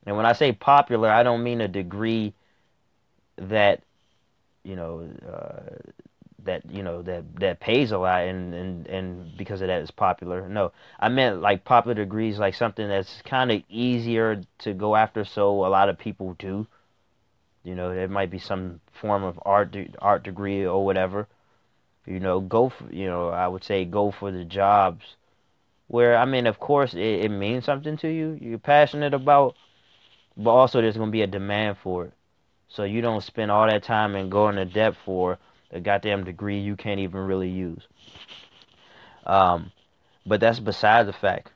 And 0.06 0.16
when 0.16 0.26
I 0.26 0.32
say 0.32 0.52
popular, 0.52 1.10
I 1.10 1.22
don't 1.22 1.42
mean 1.42 1.60
a 1.60 1.68
degree 1.68 2.34
that 3.36 3.82
you 4.64 4.76
know 4.76 5.08
uh, 5.30 5.76
that 6.44 6.62
you 6.70 6.82
know 6.82 7.02
that 7.02 7.24
that 7.40 7.60
pays 7.60 7.92
a 7.92 7.98
lot 7.98 8.22
and 8.22 8.54
and 8.54 8.86
and 8.86 9.36
because 9.36 9.60
of 9.60 9.68
that 9.68 9.82
is 9.82 9.90
popular. 9.90 10.48
No, 10.48 10.72
I 10.98 11.08
meant 11.08 11.42
like 11.42 11.64
popular 11.64 11.94
degrees, 11.94 12.38
like 12.38 12.54
something 12.54 12.88
that's 12.88 13.22
kind 13.22 13.52
of 13.52 13.62
easier 13.68 14.42
to 14.60 14.72
go 14.72 14.96
after, 14.96 15.24
so 15.24 15.66
a 15.66 15.68
lot 15.68 15.88
of 15.88 15.98
people 15.98 16.34
do. 16.38 16.66
You 17.64 17.74
know, 17.74 17.90
it 17.90 18.08
might 18.10 18.30
be 18.30 18.38
some 18.38 18.80
form 19.00 19.24
of 19.24 19.38
art 19.44 19.76
art 20.00 20.22
degree 20.22 20.64
or 20.64 20.84
whatever. 20.84 21.28
You 22.08 22.20
know, 22.20 22.40
go 22.40 22.70
for 22.70 22.90
you 22.92 23.06
know 23.06 23.28
I 23.28 23.48
would 23.48 23.64
say 23.64 23.84
go 23.84 24.10
for 24.10 24.30
the 24.32 24.44
jobs 24.44 25.16
where 25.88 26.16
I 26.16 26.24
mean, 26.24 26.46
of 26.46 26.58
course, 26.60 26.94
it, 26.94 27.00
it 27.24 27.28
means 27.30 27.64
something 27.64 27.96
to 27.98 28.08
you. 28.08 28.38
You're 28.40 28.58
passionate 28.58 29.14
about, 29.14 29.56
but 30.36 30.50
also 30.50 30.80
there's 30.80 30.96
gonna 30.96 31.10
be 31.10 31.22
a 31.22 31.26
demand 31.26 31.78
for 31.78 32.06
it. 32.06 32.12
So 32.68 32.84
you 32.84 33.00
don't 33.02 33.22
spend 33.22 33.50
all 33.50 33.66
that 33.66 33.82
time 33.82 34.14
and 34.14 34.30
go 34.30 34.48
into 34.48 34.64
debt 34.64 34.94
for 35.04 35.38
a 35.72 35.80
goddamn 35.80 36.24
degree 36.24 36.58
you 36.58 36.76
can't 36.76 37.00
even 37.00 37.20
really 37.20 37.48
use. 37.50 37.86
Um, 39.26 39.72
but 40.26 40.40
that's 40.40 40.60
beside 40.60 41.06
the 41.06 41.12
fact. 41.12 41.50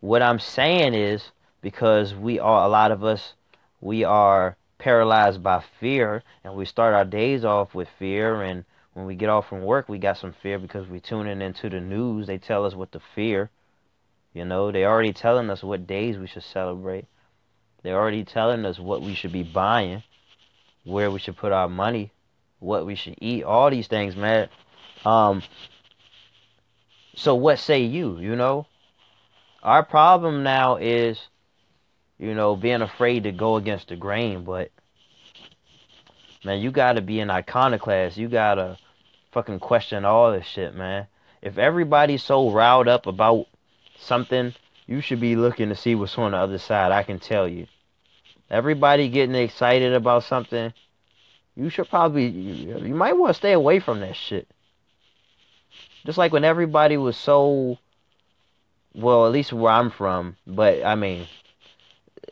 What 0.00 0.22
I'm 0.22 0.38
saying 0.38 0.94
is 0.94 1.30
because 1.62 2.14
we 2.14 2.38
are 2.38 2.64
a 2.64 2.68
lot 2.68 2.92
of 2.92 3.04
us, 3.04 3.34
we 3.80 4.04
are 4.04 4.56
paralyzed 4.78 5.42
by 5.42 5.62
fear, 5.80 6.22
and 6.44 6.54
we 6.54 6.64
start 6.66 6.94
our 6.94 7.04
days 7.04 7.44
off 7.44 7.74
with 7.74 7.88
fear, 7.98 8.42
and 8.42 8.64
when 8.96 9.04
we 9.04 9.14
get 9.14 9.28
off 9.28 9.46
from 9.46 9.60
work, 9.62 9.90
we 9.90 9.98
got 9.98 10.16
some 10.16 10.34
fear 10.42 10.58
because 10.58 10.88
we're 10.88 11.00
tuning 11.00 11.42
into 11.42 11.68
the 11.68 11.80
news. 11.80 12.26
They 12.26 12.38
tell 12.38 12.64
us 12.64 12.74
what 12.74 12.92
to 12.92 13.00
fear. 13.14 13.50
You 14.32 14.46
know, 14.46 14.72
they 14.72 14.86
already 14.86 15.12
telling 15.12 15.50
us 15.50 15.62
what 15.62 15.86
days 15.86 16.16
we 16.16 16.26
should 16.26 16.44
celebrate. 16.44 17.04
They're 17.82 18.00
already 18.00 18.24
telling 18.24 18.64
us 18.64 18.78
what 18.78 19.02
we 19.02 19.14
should 19.14 19.32
be 19.32 19.42
buying, 19.42 20.02
where 20.84 21.10
we 21.10 21.18
should 21.18 21.36
put 21.36 21.52
our 21.52 21.68
money, 21.68 22.10
what 22.58 22.86
we 22.86 22.94
should 22.94 23.16
eat, 23.20 23.44
all 23.44 23.68
these 23.68 23.86
things, 23.86 24.16
man. 24.16 24.48
Um, 25.04 25.42
so 27.16 27.34
what 27.34 27.58
say 27.58 27.82
you, 27.82 28.18
you 28.18 28.34
know? 28.34 28.66
Our 29.62 29.84
problem 29.84 30.42
now 30.42 30.76
is, 30.76 31.20
you 32.18 32.34
know, 32.34 32.56
being 32.56 32.80
afraid 32.80 33.24
to 33.24 33.32
go 33.32 33.56
against 33.56 33.88
the 33.88 33.96
grain, 33.96 34.44
but 34.44 34.70
man, 36.46 36.60
you 36.60 36.70
gotta 36.70 37.02
be 37.02 37.20
an 37.20 37.28
iconoclast. 37.28 38.16
You 38.16 38.28
gotta 38.28 38.78
fucking 39.36 39.58
question 39.58 40.06
all 40.06 40.32
this 40.32 40.46
shit, 40.46 40.74
man. 40.74 41.06
If 41.42 41.58
everybody's 41.58 42.22
so 42.22 42.50
riled 42.50 42.88
up 42.88 43.06
about 43.06 43.44
something, 43.98 44.54
you 44.86 45.02
should 45.02 45.20
be 45.20 45.36
looking 45.36 45.68
to 45.68 45.74
see 45.76 45.94
what's 45.94 46.16
on 46.16 46.30
the 46.30 46.38
other 46.38 46.56
side. 46.56 46.90
I 46.90 47.02
can 47.02 47.18
tell 47.18 47.46
you. 47.46 47.66
Everybody 48.48 49.10
getting 49.10 49.34
excited 49.34 49.92
about 49.92 50.24
something, 50.24 50.72
you 51.54 51.68
should 51.68 51.90
probably, 51.90 52.28
you, 52.28 52.78
you 52.78 52.94
might 52.94 53.12
want 53.12 53.28
to 53.28 53.34
stay 53.34 53.52
away 53.52 53.78
from 53.78 54.00
that 54.00 54.16
shit. 54.16 54.48
Just 56.06 56.16
like 56.16 56.32
when 56.32 56.44
everybody 56.44 56.96
was 56.96 57.18
so, 57.18 57.76
well, 58.94 59.26
at 59.26 59.32
least 59.32 59.52
where 59.52 59.72
I'm 59.72 59.90
from, 59.90 60.36
but 60.46 60.82
I 60.82 60.94
mean, 60.94 61.26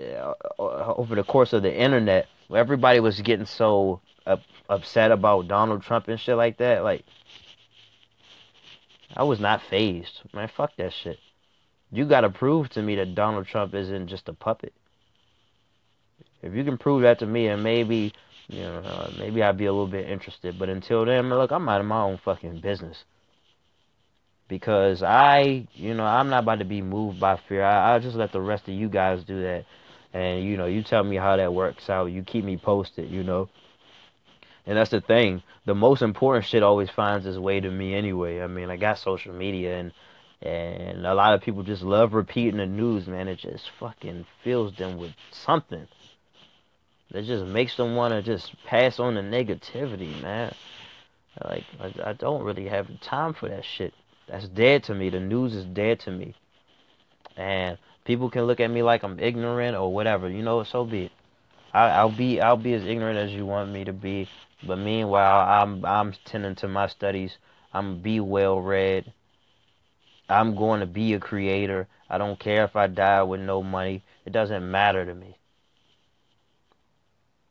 uh, 0.00 0.32
over 0.58 1.14
the 1.14 1.23
course 1.23 1.52
of 1.52 1.62
the 1.62 1.76
internet, 1.78 2.28
everybody 2.50 2.99
was 3.00 3.20
getting 3.20 3.44
so 3.44 4.00
up, 4.26 4.40
upset 4.69 5.11
about 5.11 5.49
Donald 5.49 5.83
Trump 5.83 6.09
and 6.09 6.19
shit 6.19 6.37
like 6.37 6.59
that. 6.59 6.83
Like, 6.85 7.04
I 9.16 9.23
was 9.25 9.40
not 9.40 9.62
fazed. 9.62 10.21
Man, 10.33 10.49
fuck 10.49 10.76
that 10.76 10.93
shit. 10.93 11.19
You 11.93 12.07
gotta 12.07 12.31
prove 12.31 12.69
to 12.71 12.83
me 12.83 12.97
that 12.97 13.14
Donald 13.14 13.47
Trump 13.47 13.75
isn't 13.75 14.09
just 14.09 14.28
a 14.28 14.33
puppet. 14.33 14.73
If 16.43 16.54
you 16.54 16.64
can 16.64 16.76
prove 16.76 17.02
that 17.02 17.21
to 17.21 17.26
me, 17.26 17.47
and 17.47 17.62
maybe, 17.62 18.12
you 18.49 18.62
know, 18.62 18.78
uh, 18.78 19.11
maybe 19.19 19.43
I'd 19.43 19.57
be 19.57 19.66
a 19.66 19.73
little 19.73 19.87
bit 19.87 20.11
interested. 20.11 20.59
But 20.59 20.69
until 20.69 21.04
then, 21.04 21.31
look, 21.31 21.50
I'm 21.50 21.69
out 21.69 21.81
of 21.81 21.87
my 21.87 22.02
own 22.02 22.19
fucking 22.23 22.61
business. 22.61 23.04
Because 24.47 25.02
I, 25.02 25.66
you 25.73 25.95
know, 25.95 26.04
I'm 26.04 26.28
not 26.28 26.43
about 26.43 26.59
to 26.59 26.66
be 26.66 26.83
moved 26.83 27.19
by 27.19 27.40
fear. 27.49 27.64
I, 27.64 27.93
I'll 27.93 28.00
just 28.00 28.16
let 28.16 28.33
the 28.33 28.43
rest 28.43 28.69
of 28.69 28.75
you 28.75 28.90
guys 28.90 29.25
do 29.25 29.40
that. 29.43 29.64
And, 30.12 30.45
you 30.45 30.59
know, 30.59 30.66
you 30.66 30.83
tell 30.83 31.02
me 31.02 31.16
how 31.16 31.37
that 31.37 31.54
works 31.54 31.88
out. 31.88 32.07
You 32.07 32.23
keep 32.23 32.45
me 32.45 32.59
posted, 32.59 33.11
you 33.11 33.23
know. 33.23 33.49
And 34.66 34.78
that's 34.78 34.90
the 34.90 35.00
thing. 35.00 35.42
The 35.66 35.75
most 35.75 36.02
important 36.02 36.47
shit 36.47 36.62
always 36.62 36.90
finds 36.90 37.26
its 37.26 37.38
way 37.38 37.61
to 37.61 37.71
me 37.71 37.94
anyway. 37.94 38.40
I 38.40 38.47
mean, 38.47 38.71
I 38.71 38.76
got 38.76 38.99
social 38.99 39.35
media 39.35 39.78
and 39.78 39.92
and 40.42 41.06
a 41.06 41.14
lot 41.14 41.33
of 41.33 41.40
people 41.40 41.62
just 41.62 41.83
love 41.83 42.12
repeating 42.12 42.59
the 42.59 42.66
news, 42.66 43.06
man. 43.06 43.28
It 43.28 43.38
just 43.38 43.71
fucking 43.80 44.26
fills 44.42 44.75
them 44.76 44.99
with 44.99 45.12
something. 45.30 45.88
That 47.12 47.25
just 47.25 47.47
makes 47.47 47.76
them 47.76 47.94
want 47.94 48.12
to 48.12 48.23
just 48.23 48.52
pass 48.64 49.00
on 49.00 49.14
the 49.14 49.23
negativity, 49.23 50.21
man. 50.21 50.54
Like, 51.42 51.64
I, 51.80 52.11
I 52.11 52.12
don't 52.12 52.42
really 52.42 52.68
have 52.68 52.88
time 53.00 53.33
for 53.33 53.49
that 53.49 53.64
shit. 53.64 53.94
That's 54.28 54.49
dead 54.49 54.85
to 54.85 54.94
me. 54.94 55.09
The 55.11 55.21
news 55.21 55.54
is 55.54 55.64
dead 55.64 56.00
to 56.00 56.11
me. 56.11 56.35
And 57.37 57.78
people 58.04 58.28
can 58.28 58.42
look 58.42 58.61
at 58.61 58.71
me 58.71 58.83
like 58.83 59.02
I'm 59.02 59.18
ignorant 59.18 59.76
or 59.76 59.92
whatever. 59.92 60.28
You 60.28 60.42
know, 60.42 60.62
so 60.64 60.85
be 60.85 61.04
it. 61.04 61.12
I'll 61.73 62.11
be 62.11 62.40
I'll 62.40 62.56
be 62.56 62.75
as 62.75 62.85
ignorant 62.85 63.18
as 63.18 63.33
you 63.33 63.44
want 63.44 63.71
me 63.73 63.85
to 63.85 63.92
be. 63.92 64.28
But 64.66 64.78
meanwhile, 64.78 65.47
I'm 65.49 65.85
I'm 65.85 66.14
tending 66.25 66.54
to 66.56 66.68
my 66.68 66.87
studies. 66.87 67.38
I'm 67.73 68.00
be 68.00 68.21
well 68.21 68.61
read. 68.61 69.12
I'm 70.28 70.54
going 70.54 70.80
to 70.80 70.87
be 70.87 71.12
a 71.12 71.21
creator. 71.21 71.87
I 72.09 72.18
don't 72.18 72.38
care 72.38 72.64
if 72.64 72.76
I 72.76 72.87
die 72.87 73.23
with 73.23 73.40
no 73.40 73.62
money. 73.62 74.02
It 74.25 74.33
doesn't 74.33 74.71
matter 74.71 75.04
to 75.04 75.14
me. 75.14 75.37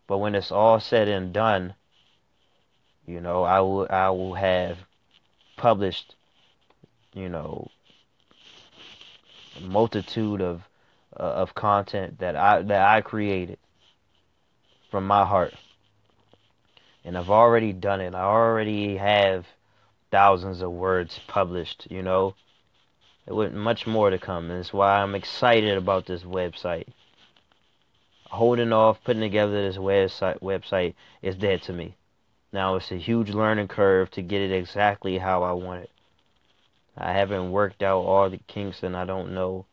But 0.07 0.17
when 0.17 0.35
it's 0.35 0.51
all 0.51 0.79
said 0.79 1.07
and 1.07 1.33
done, 1.33 1.75
you 3.05 3.21
know, 3.21 3.43
I 3.43 3.59
will 3.59 3.87
I 3.89 4.09
will 4.09 4.33
have 4.33 4.77
published, 5.57 6.15
you 7.13 7.29
know, 7.29 7.69
a 9.57 9.61
multitude 9.61 10.41
of 10.41 10.63
uh, 11.19 11.23
of 11.23 11.53
content 11.53 12.19
that 12.19 12.35
I 12.35 12.61
that 12.63 12.87
I 12.87 13.01
created 13.01 13.59
from 14.89 15.05
my 15.05 15.25
heart. 15.25 15.53
And 17.05 17.17
I've 17.17 17.29
already 17.29 17.73
done 17.73 18.01
it. 18.01 18.15
I 18.15 18.21
already 18.21 18.97
have 18.97 19.45
thousands 20.11 20.61
of 20.61 20.71
words 20.71 21.19
published, 21.27 21.87
you 21.89 22.01
know. 22.01 22.35
There 23.25 23.35
was 23.35 23.51
much 23.51 23.87
more 23.87 24.09
to 24.09 24.17
come, 24.17 24.49
and 24.49 24.59
that's 24.59 24.73
why 24.73 25.01
I'm 25.01 25.15
excited 25.15 25.77
about 25.77 26.05
this 26.05 26.23
website. 26.23 26.87
Holding 28.29 28.73
off, 28.73 29.03
putting 29.03 29.21
together 29.21 29.61
this 29.67 29.77
website 29.77 30.41
website 30.41 30.95
is 31.21 31.35
dead 31.35 31.61
to 31.63 31.73
me. 31.73 31.95
Now 32.51 32.75
it's 32.75 32.91
a 32.91 32.97
huge 32.97 33.29
learning 33.31 33.67
curve 33.67 34.11
to 34.11 34.21
get 34.21 34.41
it 34.41 34.51
exactly 34.51 35.17
how 35.17 35.43
I 35.43 35.53
want 35.53 35.83
it. 35.83 35.91
I 36.95 37.13
haven't 37.13 37.51
worked 37.51 37.81
out 37.81 38.01
all 38.01 38.29
the 38.29 38.37
kinks, 38.37 38.83
and 38.83 38.95
I 38.95 39.05
don't 39.05 39.33
know 39.33 39.65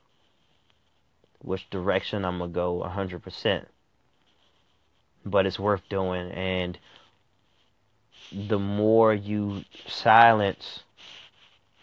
which 1.43 1.69
direction 1.71 2.25
I'm 2.25 2.39
gonna 2.39 2.53
go 2.53 2.83
100%. 2.83 3.67
But 5.25 5.45
it's 5.45 5.59
worth 5.59 5.87
doing, 5.89 6.31
and 6.31 6.79
the 8.33 8.59
more 8.59 9.13
you 9.13 9.65
silence 9.87 10.81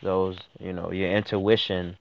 those, 0.02 0.38
you 0.60 0.74
know, 0.74 0.92
your 0.92 1.12
intuition, 1.12 1.98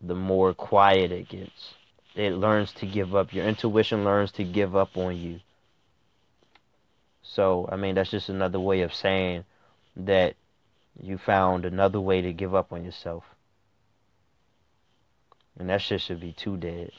the 0.00 0.14
more 0.14 0.54
quiet 0.54 1.12
it 1.12 1.28
gets. 1.28 1.74
It 2.14 2.32
learns 2.32 2.72
to 2.74 2.86
give 2.86 3.14
up. 3.14 3.32
Your 3.32 3.46
intuition 3.46 4.04
learns 4.04 4.32
to 4.32 4.44
give 4.44 4.74
up 4.74 4.96
on 4.96 5.16
you. 5.16 5.40
So, 7.22 7.68
I 7.70 7.76
mean, 7.76 7.94
that's 7.94 8.10
just 8.10 8.28
another 8.28 8.58
way 8.58 8.80
of 8.80 8.94
saying 8.94 9.44
that 9.96 10.34
you 11.00 11.18
found 11.18 11.64
another 11.64 12.00
way 12.00 12.22
to 12.22 12.32
give 12.32 12.54
up 12.54 12.72
on 12.72 12.84
yourself. 12.84 13.24
And 15.58 15.68
that 15.68 15.82
shit 15.82 16.00
should 16.00 16.20
be 16.20 16.32
too 16.32 16.56
dead. 16.56 16.90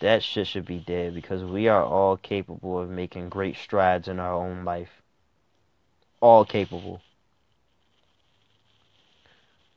That 0.00 0.22
shit 0.22 0.46
should 0.46 0.66
be 0.66 0.80
dead 0.80 1.14
because 1.14 1.44
we 1.44 1.68
are 1.68 1.84
all 1.84 2.16
capable 2.16 2.80
of 2.80 2.90
making 2.90 3.28
great 3.28 3.56
strides 3.56 4.08
in 4.08 4.18
our 4.18 4.34
own 4.34 4.64
life. 4.64 5.02
All 6.24 6.44
capable 6.44 7.02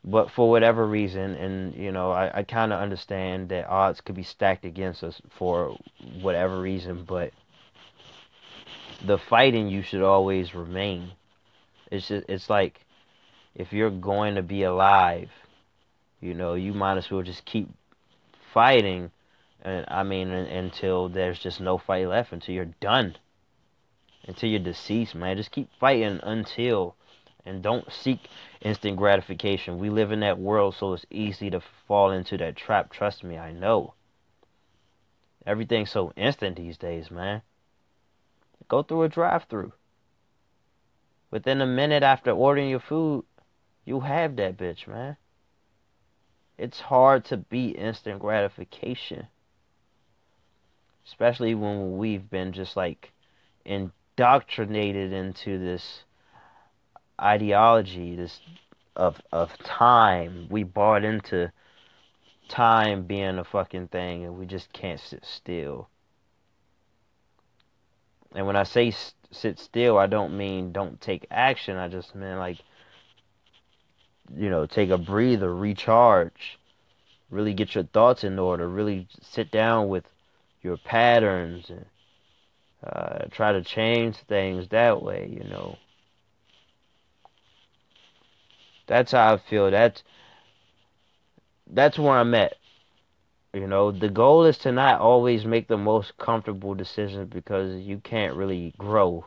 but 0.07 0.31
for 0.31 0.49
whatever 0.49 0.87
reason, 0.87 1.35
and 1.35 1.75
you 1.75 1.91
know, 1.91 2.11
I, 2.11 2.39
I 2.39 2.43
kind 2.43 2.71
of 2.71 2.79
understand 2.79 3.49
that 3.49 3.67
odds 3.67 3.99
could 3.99 4.15
be 4.15 4.23
stacked 4.23 4.63
against 4.63 5.03
us 5.03 5.21
for 5.37 5.77
whatever 6.21 6.61
reason, 6.61 7.03
but 7.03 7.33
the 9.05 9.17
fighting 9.17 9.67
you 9.67 9.81
should 9.81 10.01
always 10.01 10.55
remain. 10.55 11.11
It's 11.91 12.07
just, 12.07 12.25
it's 12.29 12.49
like 12.49 12.85
if 13.53 13.73
you're 13.73 13.91
going 13.91 14.35
to 14.35 14.41
be 14.41 14.63
alive, 14.63 15.29
you 16.21 16.33
know, 16.33 16.53
you 16.53 16.73
might 16.73 16.97
as 16.97 17.11
well 17.11 17.21
just 17.21 17.43
keep 17.43 17.69
fighting, 18.53 19.11
and 19.61 19.85
I 19.89 20.03
mean 20.03 20.29
until 20.29 21.09
there's 21.09 21.37
just 21.37 21.59
no 21.59 21.77
fight 21.77 22.07
left, 22.07 22.31
until 22.31 22.55
you're 22.55 22.73
done, 22.79 23.17
until 24.27 24.49
you're 24.49 24.59
deceased, 24.59 25.15
man. 25.15 25.37
Just 25.37 25.51
keep 25.51 25.69
fighting 25.79 26.19
until 26.21 26.95
and 27.45 27.63
don't 27.63 27.91
seek 27.91 28.19
instant 28.61 28.97
gratification. 28.97 29.79
We 29.79 29.89
live 29.89 30.11
in 30.11 30.19
that 30.19 30.37
world, 30.37 30.75
so 30.75 30.93
it's 30.93 31.05
easy 31.09 31.49
to 31.49 31.61
fall 31.87 32.11
into 32.11 32.37
that 32.37 32.57
trap. 32.57 32.91
Trust 32.91 33.23
me, 33.23 33.37
I 33.37 33.51
know. 33.53 33.93
Everything's 35.45 35.91
so 35.91 36.11
instant 36.17 36.57
these 36.57 36.77
days, 36.77 37.09
man. 37.09 37.41
Go 38.67 38.83
through 38.83 39.03
a 39.03 39.09
drive-through. 39.09 39.71
Within 41.31 41.61
a 41.61 41.65
minute 41.65 42.03
after 42.03 42.31
ordering 42.31 42.69
your 42.69 42.81
food, 42.81 43.23
you 43.85 44.01
have 44.01 44.35
that 44.35 44.57
bitch, 44.57 44.87
man. 44.87 45.15
It's 46.57 46.81
hard 46.81 47.23
to 47.25 47.37
beat 47.37 47.77
instant 47.77 48.19
gratification. 48.19 49.27
Especially 51.05 51.55
when 51.55 51.97
we've 51.97 52.29
been 52.29 52.51
just 52.51 52.75
like 52.75 53.13
indoctrinated 54.17 55.13
into 55.13 55.59
this 55.59 56.03
ideology, 57.21 58.15
this 58.15 58.39
of 58.95 59.21
of 59.31 59.55
time. 59.59 60.47
We 60.49 60.63
bought 60.63 61.03
into 61.03 61.51
time 62.49 63.03
being 63.03 63.37
a 63.37 63.43
fucking 63.43 63.89
thing 63.89 64.25
and 64.25 64.37
we 64.37 64.47
just 64.47 64.73
can't 64.73 64.99
sit 64.99 65.23
still. 65.23 65.89
And 68.33 68.47
when 68.47 68.55
I 68.55 68.63
say 68.63 68.93
sit 69.31 69.59
still, 69.59 69.99
I 69.99 70.07
don't 70.07 70.35
mean 70.35 70.71
don't 70.71 70.99
take 70.99 71.27
action. 71.29 71.77
I 71.77 71.87
just 71.87 72.15
mean 72.15 72.37
like 72.37 72.57
you 74.35 74.49
know, 74.49 74.65
take 74.65 74.89
a 74.89 74.97
breather, 74.97 75.55
recharge, 75.55 76.57
really 77.29 77.53
get 77.53 77.75
your 77.75 77.85
thoughts 77.85 78.23
in 78.23 78.39
order, 78.39 78.67
really 78.67 79.07
sit 79.21 79.51
down 79.51 79.89
with 79.89 80.05
your 80.63 80.75
patterns 80.75 81.69
and 81.69 81.85
uh, 82.83 83.25
try 83.31 83.51
to 83.51 83.63
change 83.63 84.17
things 84.27 84.67
that 84.69 85.01
way, 85.01 85.29
you 85.31 85.49
know. 85.49 85.77
That's 88.87 89.11
how 89.11 89.33
I 89.33 89.37
feel. 89.37 89.69
That's 89.71 90.03
that's 91.67 91.99
where 91.99 92.13
I'm 92.17 92.33
at. 92.35 92.53
You 93.53 93.67
know, 93.67 93.91
the 93.91 94.09
goal 94.09 94.45
is 94.45 94.57
to 94.59 94.71
not 94.71 95.01
always 95.01 95.45
make 95.45 95.67
the 95.67 95.77
most 95.77 96.17
comfortable 96.17 96.75
decisions 96.75 97.29
because 97.33 97.81
you 97.81 97.99
can't 97.99 98.35
really 98.35 98.73
grow 98.77 99.25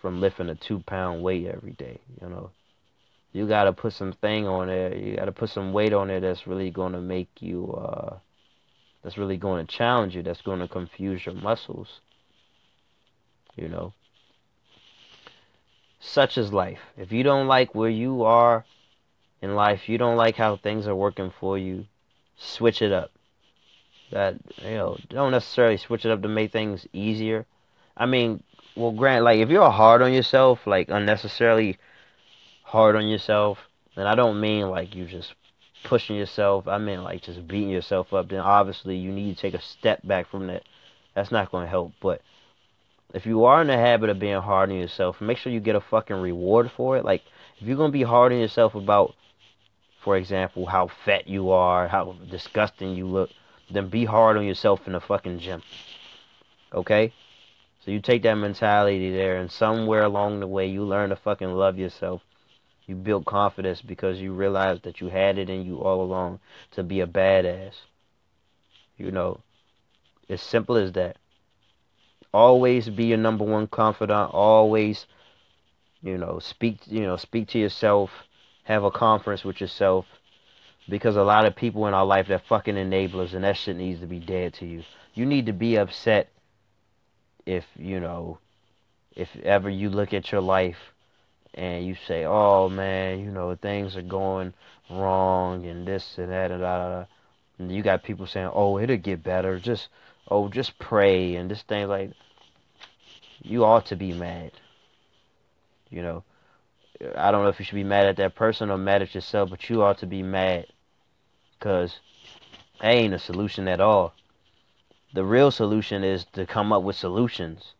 from 0.00 0.20
lifting 0.20 0.48
a 0.48 0.54
two 0.54 0.80
pound 0.80 1.22
weight 1.22 1.46
every 1.46 1.72
day, 1.72 2.00
you 2.20 2.28
know. 2.28 2.50
You 3.32 3.46
gotta 3.46 3.72
put 3.72 3.92
some 3.92 4.12
thing 4.12 4.46
on 4.46 4.66
there. 4.68 4.94
You 4.94 5.16
gotta 5.16 5.32
put 5.32 5.50
some 5.50 5.72
weight 5.72 5.92
on 5.92 6.08
there 6.08 6.20
that's 6.20 6.46
really 6.46 6.70
gonna 6.70 7.00
make 7.00 7.30
you 7.40 7.72
uh 7.72 8.18
that's 9.02 9.18
really 9.18 9.36
gonna 9.36 9.64
challenge 9.64 10.14
you, 10.14 10.22
that's 10.22 10.42
gonna 10.42 10.68
confuse 10.68 11.24
your 11.24 11.34
muscles. 11.34 12.00
You 13.56 13.68
know. 13.68 13.92
Such 16.00 16.38
is 16.38 16.52
life. 16.52 16.80
If 16.96 17.12
you 17.12 17.22
don't 17.22 17.46
like 17.46 17.74
where 17.74 17.90
you 17.90 18.22
are 18.22 18.64
in 19.42 19.54
life, 19.54 19.88
you 19.88 19.98
don't 19.98 20.16
like 20.16 20.36
how 20.36 20.56
things 20.56 20.86
are 20.86 20.94
working 20.94 21.30
for 21.38 21.58
you, 21.58 21.86
switch 22.36 22.80
it 22.80 22.92
up. 22.92 23.10
That 24.10 24.36
you 24.62 24.74
know, 24.74 24.98
don't 25.08 25.30
necessarily 25.30 25.76
switch 25.76 26.04
it 26.04 26.10
up 26.10 26.22
to 26.22 26.28
make 26.28 26.52
things 26.52 26.86
easier. 26.92 27.46
I 27.96 28.06
mean, 28.06 28.42
well, 28.74 28.92
grant 28.92 29.24
like 29.24 29.38
if 29.38 29.50
you're 29.50 29.70
hard 29.70 30.02
on 30.02 30.12
yourself, 30.12 30.66
like 30.66 30.88
unnecessarily 30.88 31.78
hard 32.62 32.96
on 32.96 33.06
yourself, 33.06 33.58
then 33.94 34.06
I 34.06 34.14
don't 34.14 34.40
mean 34.40 34.68
like 34.68 34.94
you 34.94 35.04
just 35.04 35.34
pushing 35.84 36.16
yourself. 36.16 36.68
I 36.68 36.78
mean 36.78 37.02
like 37.02 37.22
just 37.22 37.46
beating 37.46 37.70
yourself 37.70 38.12
up. 38.12 38.28
Then 38.28 38.40
obviously 38.40 38.96
you 38.96 39.12
need 39.12 39.36
to 39.36 39.40
take 39.40 39.54
a 39.54 39.62
step 39.62 40.00
back 40.06 40.28
from 40.28 40.46
that. 40.48 40.64
That's 41.14 41.30
not 41.30 41.50
going 41.50 41.64
to 41.64 41.70
help. 41.70 41.92
But 42.00 42.22
if 43.12 43.26
you 43.26 43.44
are 43.44 43.60
in 43.60 43.66
the 43.66 43.76
habit 43.76 44.10
of 44.10 44.18
being 44.18 44.40
hard 44.40 44.70
on 44.70 44.76
yourself, 44.76 45.20
make 45.20 45.38
sure 45.38 45.52
you 45.52 45.60
get 45.60 45.74
a 45.76 45.80
fucking 45.80 46.16
reward 46.16 46.70
for 46.70 46.96
it. 46.96 47.04
Like 47.04 47.22
if 47.58 47.66
you're 47.66 47.76
gonna 47.76 47.92
be 47.92 48.02
hard 48.02 48.32
on 48.32 48.38
yourself 48.38 48.74
about 48.74 49.14
for 50.00 50.16
example, 50.16 50.66
how 50.66 50.88
fat 51.04 51.28
you 51.28 51.50
are, 51.50 51.86
how 51.86 52.16
disgusting 52.30 52.94
you 52.94 53.06
look, 53.06 53.30
then 53.70 53.88
be 53.88 54.06
hard 54.06 54.36
on 54.36 54.44
yourself 54.44 54.86
in 54.86 54.94
the 54.94 55.00
fucking 55.00 55.38
gym. 55.38 55.62
Okay? 56.72 57.12
So 57.84 57.90
you 57.90 58.00
take 58.00 58.22
that 58.22 58.34
mentality 58.34 59.10
there, 59.10 59.36
and 59.36 59.50
somewhere 59.50 60.02
along 60.02 60.40
the 60.40 60.46
way, 60.46 60.66
you 60.66 60.84
learn 60.84 61.10
to 61.10 61.16
fucking 61.16 61.52
love 61.52 61.78
yourself. 61.78 62.22
You 62.90 62.96
build 62.96 63.24
confidence 63.24 63.80
because 63.80 64.20
you 64.20 64.32
realize 64.32 64.80
that 64.80 65.00
you 65.00 65.08
had 65.08 65.38
it 65.38 65.48
in 65.48 65.64
you 65.64 65.78
all 65.78 66.02
along 66.02 66.40
to 66.72 66.82
be 66.82 67.00
a 67.00 67.06
badass. 67.06 67.74
You 68.98 69.12
know, 69.12 69.40
as 70.28 70.42
simple 70.42 70.74
as 70.76 70.90
that. 70.92 71.16
Always 72.34 72.88
be 72.88 73.04
your 73.04 73.18
number 73.18 73.44
one 73.44 73.68
confidant. 73.68 74.34
Always, 74.34 75.06
you 76.02 76.18
know, 76.18 76.40
speak. 76.40 76.80
You 76.86 77.02
know, 77.02 77.16
speak 77.16 77.46
to 77.50 77.60
yourself 77.60 78.10
have 78.64 78.82
a 78.82 78.90
conference 78.90 79.44
with 79.44 79.60
yourself 79.60 80.06
because 80.88 81.16
a 81.16 81.22
lot 81.22 81.46
of 81.46 81.56
people 81.56 81.86
in 81.86 81.94
our 81.94 82.04
life 82.04 82.26
they're 82.26 82.38
fucking 82.38 82.74
enablers 82.74 83.34
and 83.34 83.44
that 83.44 83.56
shit 83.56 83.76
needs 83.76 84.00
to 84.00 84.06
be 84.06 84.18
dead 84.18 84.52
to 84.54 84.66
you. 84.66 84.82
You 85.14 85.26
need 85.26 85.46
to 85.46 85.52
be 85.52 85.76
upset 85.76 86.28
if, 87.46 87.64
you 87.76 88.00
know, 88.00 88.38
if 89.14 89.28
ever 89.42 89.70
you 89.70 89.90
look 89.90 90.12
at 90.12 90.32
your 90.32 90.40
life 90.40 90.92
and 91.54 91.84
you 91.84 91.96
say, 92.06 92.24
"Oh 92.24 92.68
man, 92.68 93.20
you 93.20 93.30
know, 93.30 93.54
things 93.54 93.96
are 93.96 94.02
going 94.02 94.54
wrong 94.88 95.66
and 95.66 95.86
this 95.86 96.18
and 96.18 96.30
that 96.30 96.50
and 96.50 96.62
that." 96.62 97.08
And 97.58 97.70
you 97.70 97.82
got 97.82 98.02
people 98.02 98.26
saying, 98.26 98.50
"Oh, 98.52 98.78
it'll 98.78 98.96
get 98.96 99.22
better. 99.22 99.58
Just 99.58 99.88
oh, 100.28 100.48
just 100.48 100.78
pray." 100.78 101.36
And 101.36 101.50
this 101.50 101.62
thing 101.62 101.88
like 101.88 102.12
you 103.42 103.64
ought 103.64 103.86
to 103.86 103.96
be 103.96 104.12
mad. 104.12 104.52
You 105.90 106.02
know, 106.02 106.24
I 107.16 107.30
don't 107.30 107.42
know 107.42 107.48
if 107.48 107.58
you 107.58 107.64
should 107.64 107.74
be 107.74 107.84
mad 107.84 108.06
at 108.06 108.16
that 108.16 108.34
person 108.34 108.70
or 108.70 108.78
mad 108.78 109.02
at 109.02 109.14
yourself, 109.14 109.50
but 109.50 109.68
you 109.68 109.82
ought 109.82 109.98
to 109.98 110.06
be 110.06 110.22
mad. 110.22 110.66
Because 111.58 111.98
that 112.80 112.94
ain't 112.94 113.14
a 113.14 113.18
solution 113.18 113.68
at 113.68 113.80
all. 113.80 114.14
The 115.12 115.24
real 115.24 115.50
solution 115.50 116.04
is 116.04 116.24
to 116.32 116.46
come 116.46 116.72
up 116.72 116.82
with 116.82 116.96
solutions. 116.96 117.74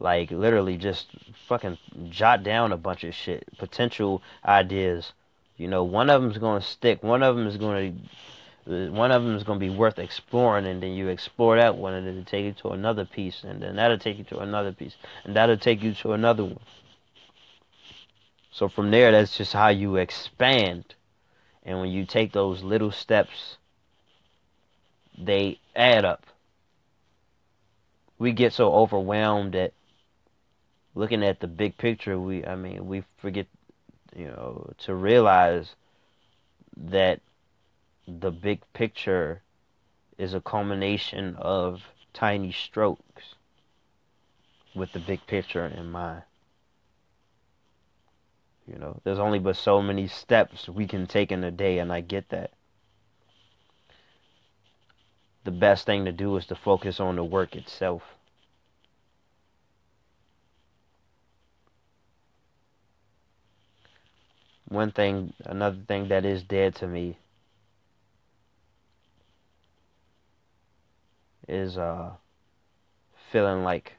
Like, 0.00 0.30
literally, 0.30 0.76
just 0.76 1.08
fucking 1.46 1.78
jot 2.08 2.42
down 2.42 2.72
a 2.72 2.76
bunch 2.76 3.04
of 3.04 3.14
shit. 3.14 3.46
Potential 3.58 4.22
ideas. 4.44 5.12
You 5.56 5.68
know, 5.68 5.84
one 5.84 6.10
of 6.10 6.22
them's 6.22 6.38
going 6.38 6.60
to 6.60 6.66
stick. 6.66 7.02
One 7.02 7.22
of 7.22 7.36
them 7.36 7.46
is 7.46 7.56
going 7.56 7.92
to 7.92 8.00
one 8.66 9.10
of 9.10 9.24
them 9.24 9.34
is 9.34 9.42
going 9.42 9.58
to 9.58 9.66
be 9.66 9.74
worth 9.74 9.98
exploring 9.98 10.66
and 10.66 10.82
then 10.82 10.92
you 10.92 11.08
explore 11.08 11.56
that 11.56 11.76
one 11.76 11.94
and 11.94 12.06
then 12.06 12.18
it'll 12.18 12.24
take 12.24 12.44
you 12.44 12.52
to 12.52 12.68
another 12.68 13.04
piece 13.04 13.42
and 13.42 13.60
then 13.60 13.74
that'll 13.74 13.98
take 13.98 14.18
you 14.18 14.22
to 14.24 14.38
another 14.38 14.70
piece 14.70 14.96
and 15.24 15.34
that'll 15.34 15.56
take 15.56 15.82
you 15.82 15.92
to 15.94 16.12
another 16.12 16.44
one 16.44 16.60
so 18.50 18.68
from 18.68 18.90
there, 18.90 19.12
that's 19.12 19.36
just 19.36 19.52
how 19.52 19.68
you 19.68 19.96
expand. 19.96 20.94
And 21.62 21.80
when 21.80 21.90
you 21.90 22.04
take 22.04 22.32
those 22.32 22.62
little 22.62 22.90
steps, 22.90 23.58
they 25.16 25.60
add 25.76 26.04
up. 26.04 26.26
We 28.18 28.32
get 28.32 28.52
so 28.52 28.72
overwhelmed 28.72 29.52
that 29.52 29.72
looking 30.94 31.22
at 31.22 31.40
the 31.40 31.46
big 31.46 31.76
picture, 31.76 32.18
we 32.18 32.44
I 32.44 32.56
mean, 32.56 32.86
we 32.86 33.04
forget 33.18 33.46
you 34.16 34.26
know 34.26 34.72
to 34.78 34.94
realize 34.94 35.74
that 36.76 37.20
the 38.06 38.30
big 38.30 38.60
picture 38.72 39.42
is 40.18 40.34
a 40.34 40.40
culmination 40.40 41.36
of 41.36 41.82
tiny 42.12 42.52
strokes 42.52 43.34
with 44.74 44.92
the 44.92 44.98
big 44.98 45.26
picture 45.26 45.64
in 45.66 45.90
mind. 45.90 46.22
You 48.66 48.78
know, 48.78 49.00
there's 49.02 49.18
only 49.18 49.38
but 49.38 49.56
so 49.56 49.82
many 49.82 50.06
steps 50.06 50.68
we 50.68 50.86
can 50.86 51.06
take 51.06 51.32
in 51.32 51.42
a 51.42 51.50
day, 51.50 51.78
and 51.78 51.92
I 51.92 52.00
get 52.00 52.28
that. 52.28 52.52
The 55.42 55.50
best 55.50 55.86
thing 55.86 56.04
to 56.04 56.12
do 56.12 56.36
is 56.36 56.46
to 56.46 56.54
focus 56.54 57.00
on 57.00 57.16
the 57.16 57.24
work 57.24 57.56
itself. 57.56 58.02
One 64.70 64.92
thing, 64.92 65.32
another 65.44 65.78
thing 65.88 66.08
that 66.08 66.24
is 66.24 66.44
dead 66.44 66.76
to 66.76 66.86
me 66.86 67.18
is 71.48 71.76
uh, 71.76 72.12
feeling 73.32 73.64
like 73.64 73.94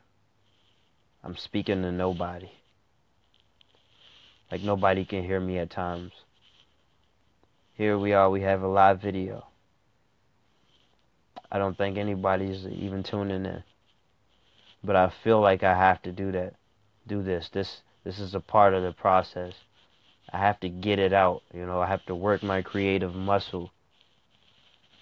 I'm 1.26 1.36
speaking 1.36 1.82
to 1.82 1.92
nobody. 1.92 2.52
Like 4.50 4.62
nobody 4.62 5.04
can 5.04 5.26
hear 5.26 5.42
me 5.42 5.58
at 5.58 5.70
times. 5.70 6.14
Here 7.74 7.98
we 7.98 8.14
are, 8.14 8.30
we 8.30 8.42
have 8.42 8.62
a 8.62 8.68
live 8.68 9.02
video. 9.02 9.48
I 11.52 11.58
don't 11.58 11.78
think 11.78 11.98
anybody's 11.98 12.66
even 12.66 13.04
tuning 13.04 13.46
in. 13.46 13.64
But 14.82 14.96
I 14.96 15.12
feel 15.22 15.42
like 15.42 15.64
I 15.64 15.76
have 15.76 16.02
to 16.04 16.14
do 16.14 16.32
that. 16.32 16.56
Do 17.06 17.22
this. 17.22 17.50
This 17.50 17.82
this 18.06 18.20
is 18.20 18.34
a 18.34 18.40
part 18.40 18.74
of 18.74 18.84
the 18.84 18.94
process. 18.94 19.54
I 20.32 20.38
have 20.40 20.60
to 20.62 20.70
get 20.70 21.00
it 21.00 21.14
out. 21.14 21.44
You 21.54 21.66
know, 21.66 21.82
I 21.82 21.88
have 21.88 22.06
to 22.06 22.16
work 22.16 22.44
my 22.44 22.62
creative 22.62 23.16
muscle. 23.16 23.72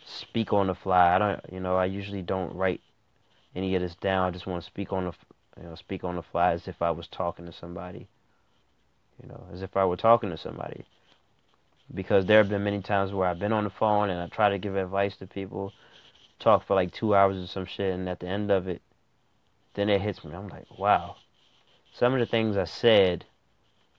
Speak 0.06 0.54
on 0.54 0.68
the 0.68 0.76
fly. 0.76 1.16
I 1.16 1.18
don't, 1.20 1.42
you 1.52 1.60
know, 1.60 1.76
I 1.76 1.86
usually 1.86 2.22
don't 2.22 2.56
write 2.56 2.82
any 3.56 3.76
of 3.76 3.82
this 3.82 3.96
down. 3.96 4.28
I 4.28 4.32
just 4.32 4.48
want 4.48 4.64
to 4.64 4.68
speak 4.68 4.92
on 4.92 5.06
the, 5.06 5.14
you 5.62 5.70
know, 5.70 5.76
speak 5.76 6.04
on 6.04 6.16
the 6.16 6.24
fly 6.24 6.54
as 6.54 6.68
if 6.68 6.82
I 6.82 6.92
was 6.92 7.08
talking 7.08 7.46
to 7.46 7.54
somebody 7.54 8.08
you 9.22 9.30
know, 9.30 9.46
as 9.52 9.62
if 9.62 9.76
I 9.76 9.86
were 9.86 9.98
talking 9.98 10.30
to 10.30 10.38
somebody. 10.38 10.86
Because 11.94 12.26
there 12.26 12.38
have 12.38 12.50
been 12.50 12.64
many 12.64 12.82
times 12.82 13.12
where 13.12 13.28
I've 13.28 13.40
been 13.40 13.54
on 13.54 13.64
the 13.64 13.70
phone 13.70 14.10
and 14.10 14.22
I 14.22 14.28
try 14.28 14.50
to 14.50 14.58
give 14.58 14.76
advice 14.76 15.18
to 15.18 15.28
people, 15.28 15.74
talk 16.40 16.66
for 16.66 16.76
like 16.76 16.94
two 16.94 17.16
hours 17.16 17.38
or 17.38 17.48
some 17.48 17.66
shit, 17.66 17.94
and 17.94 18.08
at 18.08 18.20
the 18.20 18.28
end 18.28 18.52
of 18.52 18.68
it, 18.68 18.82
then 19.74 19.90
it 19.90 20.02
hits 20.02 20.24
me. 20.24 20.34
I'm 20.34 20.50
like, 20.50 20.68
wow. 20.78 21.16
Some 21.94 22.14
of 22.14 22.20
the 22.20 22.26
things 22.26 22.58
I 22.58 22.66
said, 22.66 23.26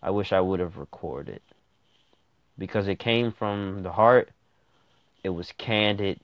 I 0.02 0.10
wish 0.10 0.32
I 0.32 0.40
would 0.40 0.60
have 0.60 0.76
recorded 0.76 1.42
because 2.58 2.88
it 2.88 2.98
came 2.98 3.32
from 3.32 3.82
the 3.82 3.92
heart. 3.92 4.30
It 5.22 5.30
was 5.30 5.52
candid, 5.52 6.20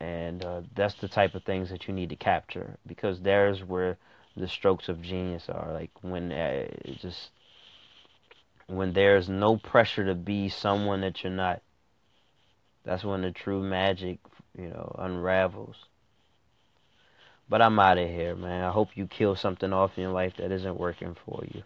and 0.00 0.44
uh, 0.44 0.62
that's 0.74 0.94
the 0.94 1.08
type 1.08 1.34
of 1.34 1.42
things 1.42 1.70
that 1.70 1.88
you 1.88 1.94
need 1.94 2.10
to 2.10 2.16
capture 2.16 2.76
because 2.86 3.20
there's 3.20 3.64
where 3.64 3.98
the 4.36 4.48
strokes 4.48 4.88
of 4.88 5.02
genius 5.02 5.48
are. 5.48 5.72
Like 5.72 5.90
when 6.02 6.30
uh, 6.32 6.66
it 6.84 6.98
just 7.00 7.30
when 8.66 8.92
there's 8.92 9.28
no 9.28 9.56
pressure 9.56 10.06
to 10.06 10.14
be 10.14 10.48
someone 10.48 11.00
that 11.00 11.22
you're 11.22 11.32
not. 11.32 11.62
That's 12.84 13.04
when 13.04 13.22
the 13.22 13.30
true 13.30 13.62
magic, 13.62 14.18
you 14.58 14.68
know, 14.68 14.94
unravels. 14.98 15.76
But 17.48 17.62
I'm 17.62 17.78
out 17.78 17.98
of 17.98 18.08
here, 18.08 18.34
man. 18.34 18.64
I 18.64 18.70
hope 18.70 18.96
you 18.96 19.06
kill 19.06 19.36
something 19.36 19.72
off 19.72 19.96
in 19.96 20.02
your 20.02 20.12
life 20.12 20.36
that 20.38 20.52
isn't 20.52 20.78
working 20.78 21.14
for 21.14 21.44
you. 21.52 21.62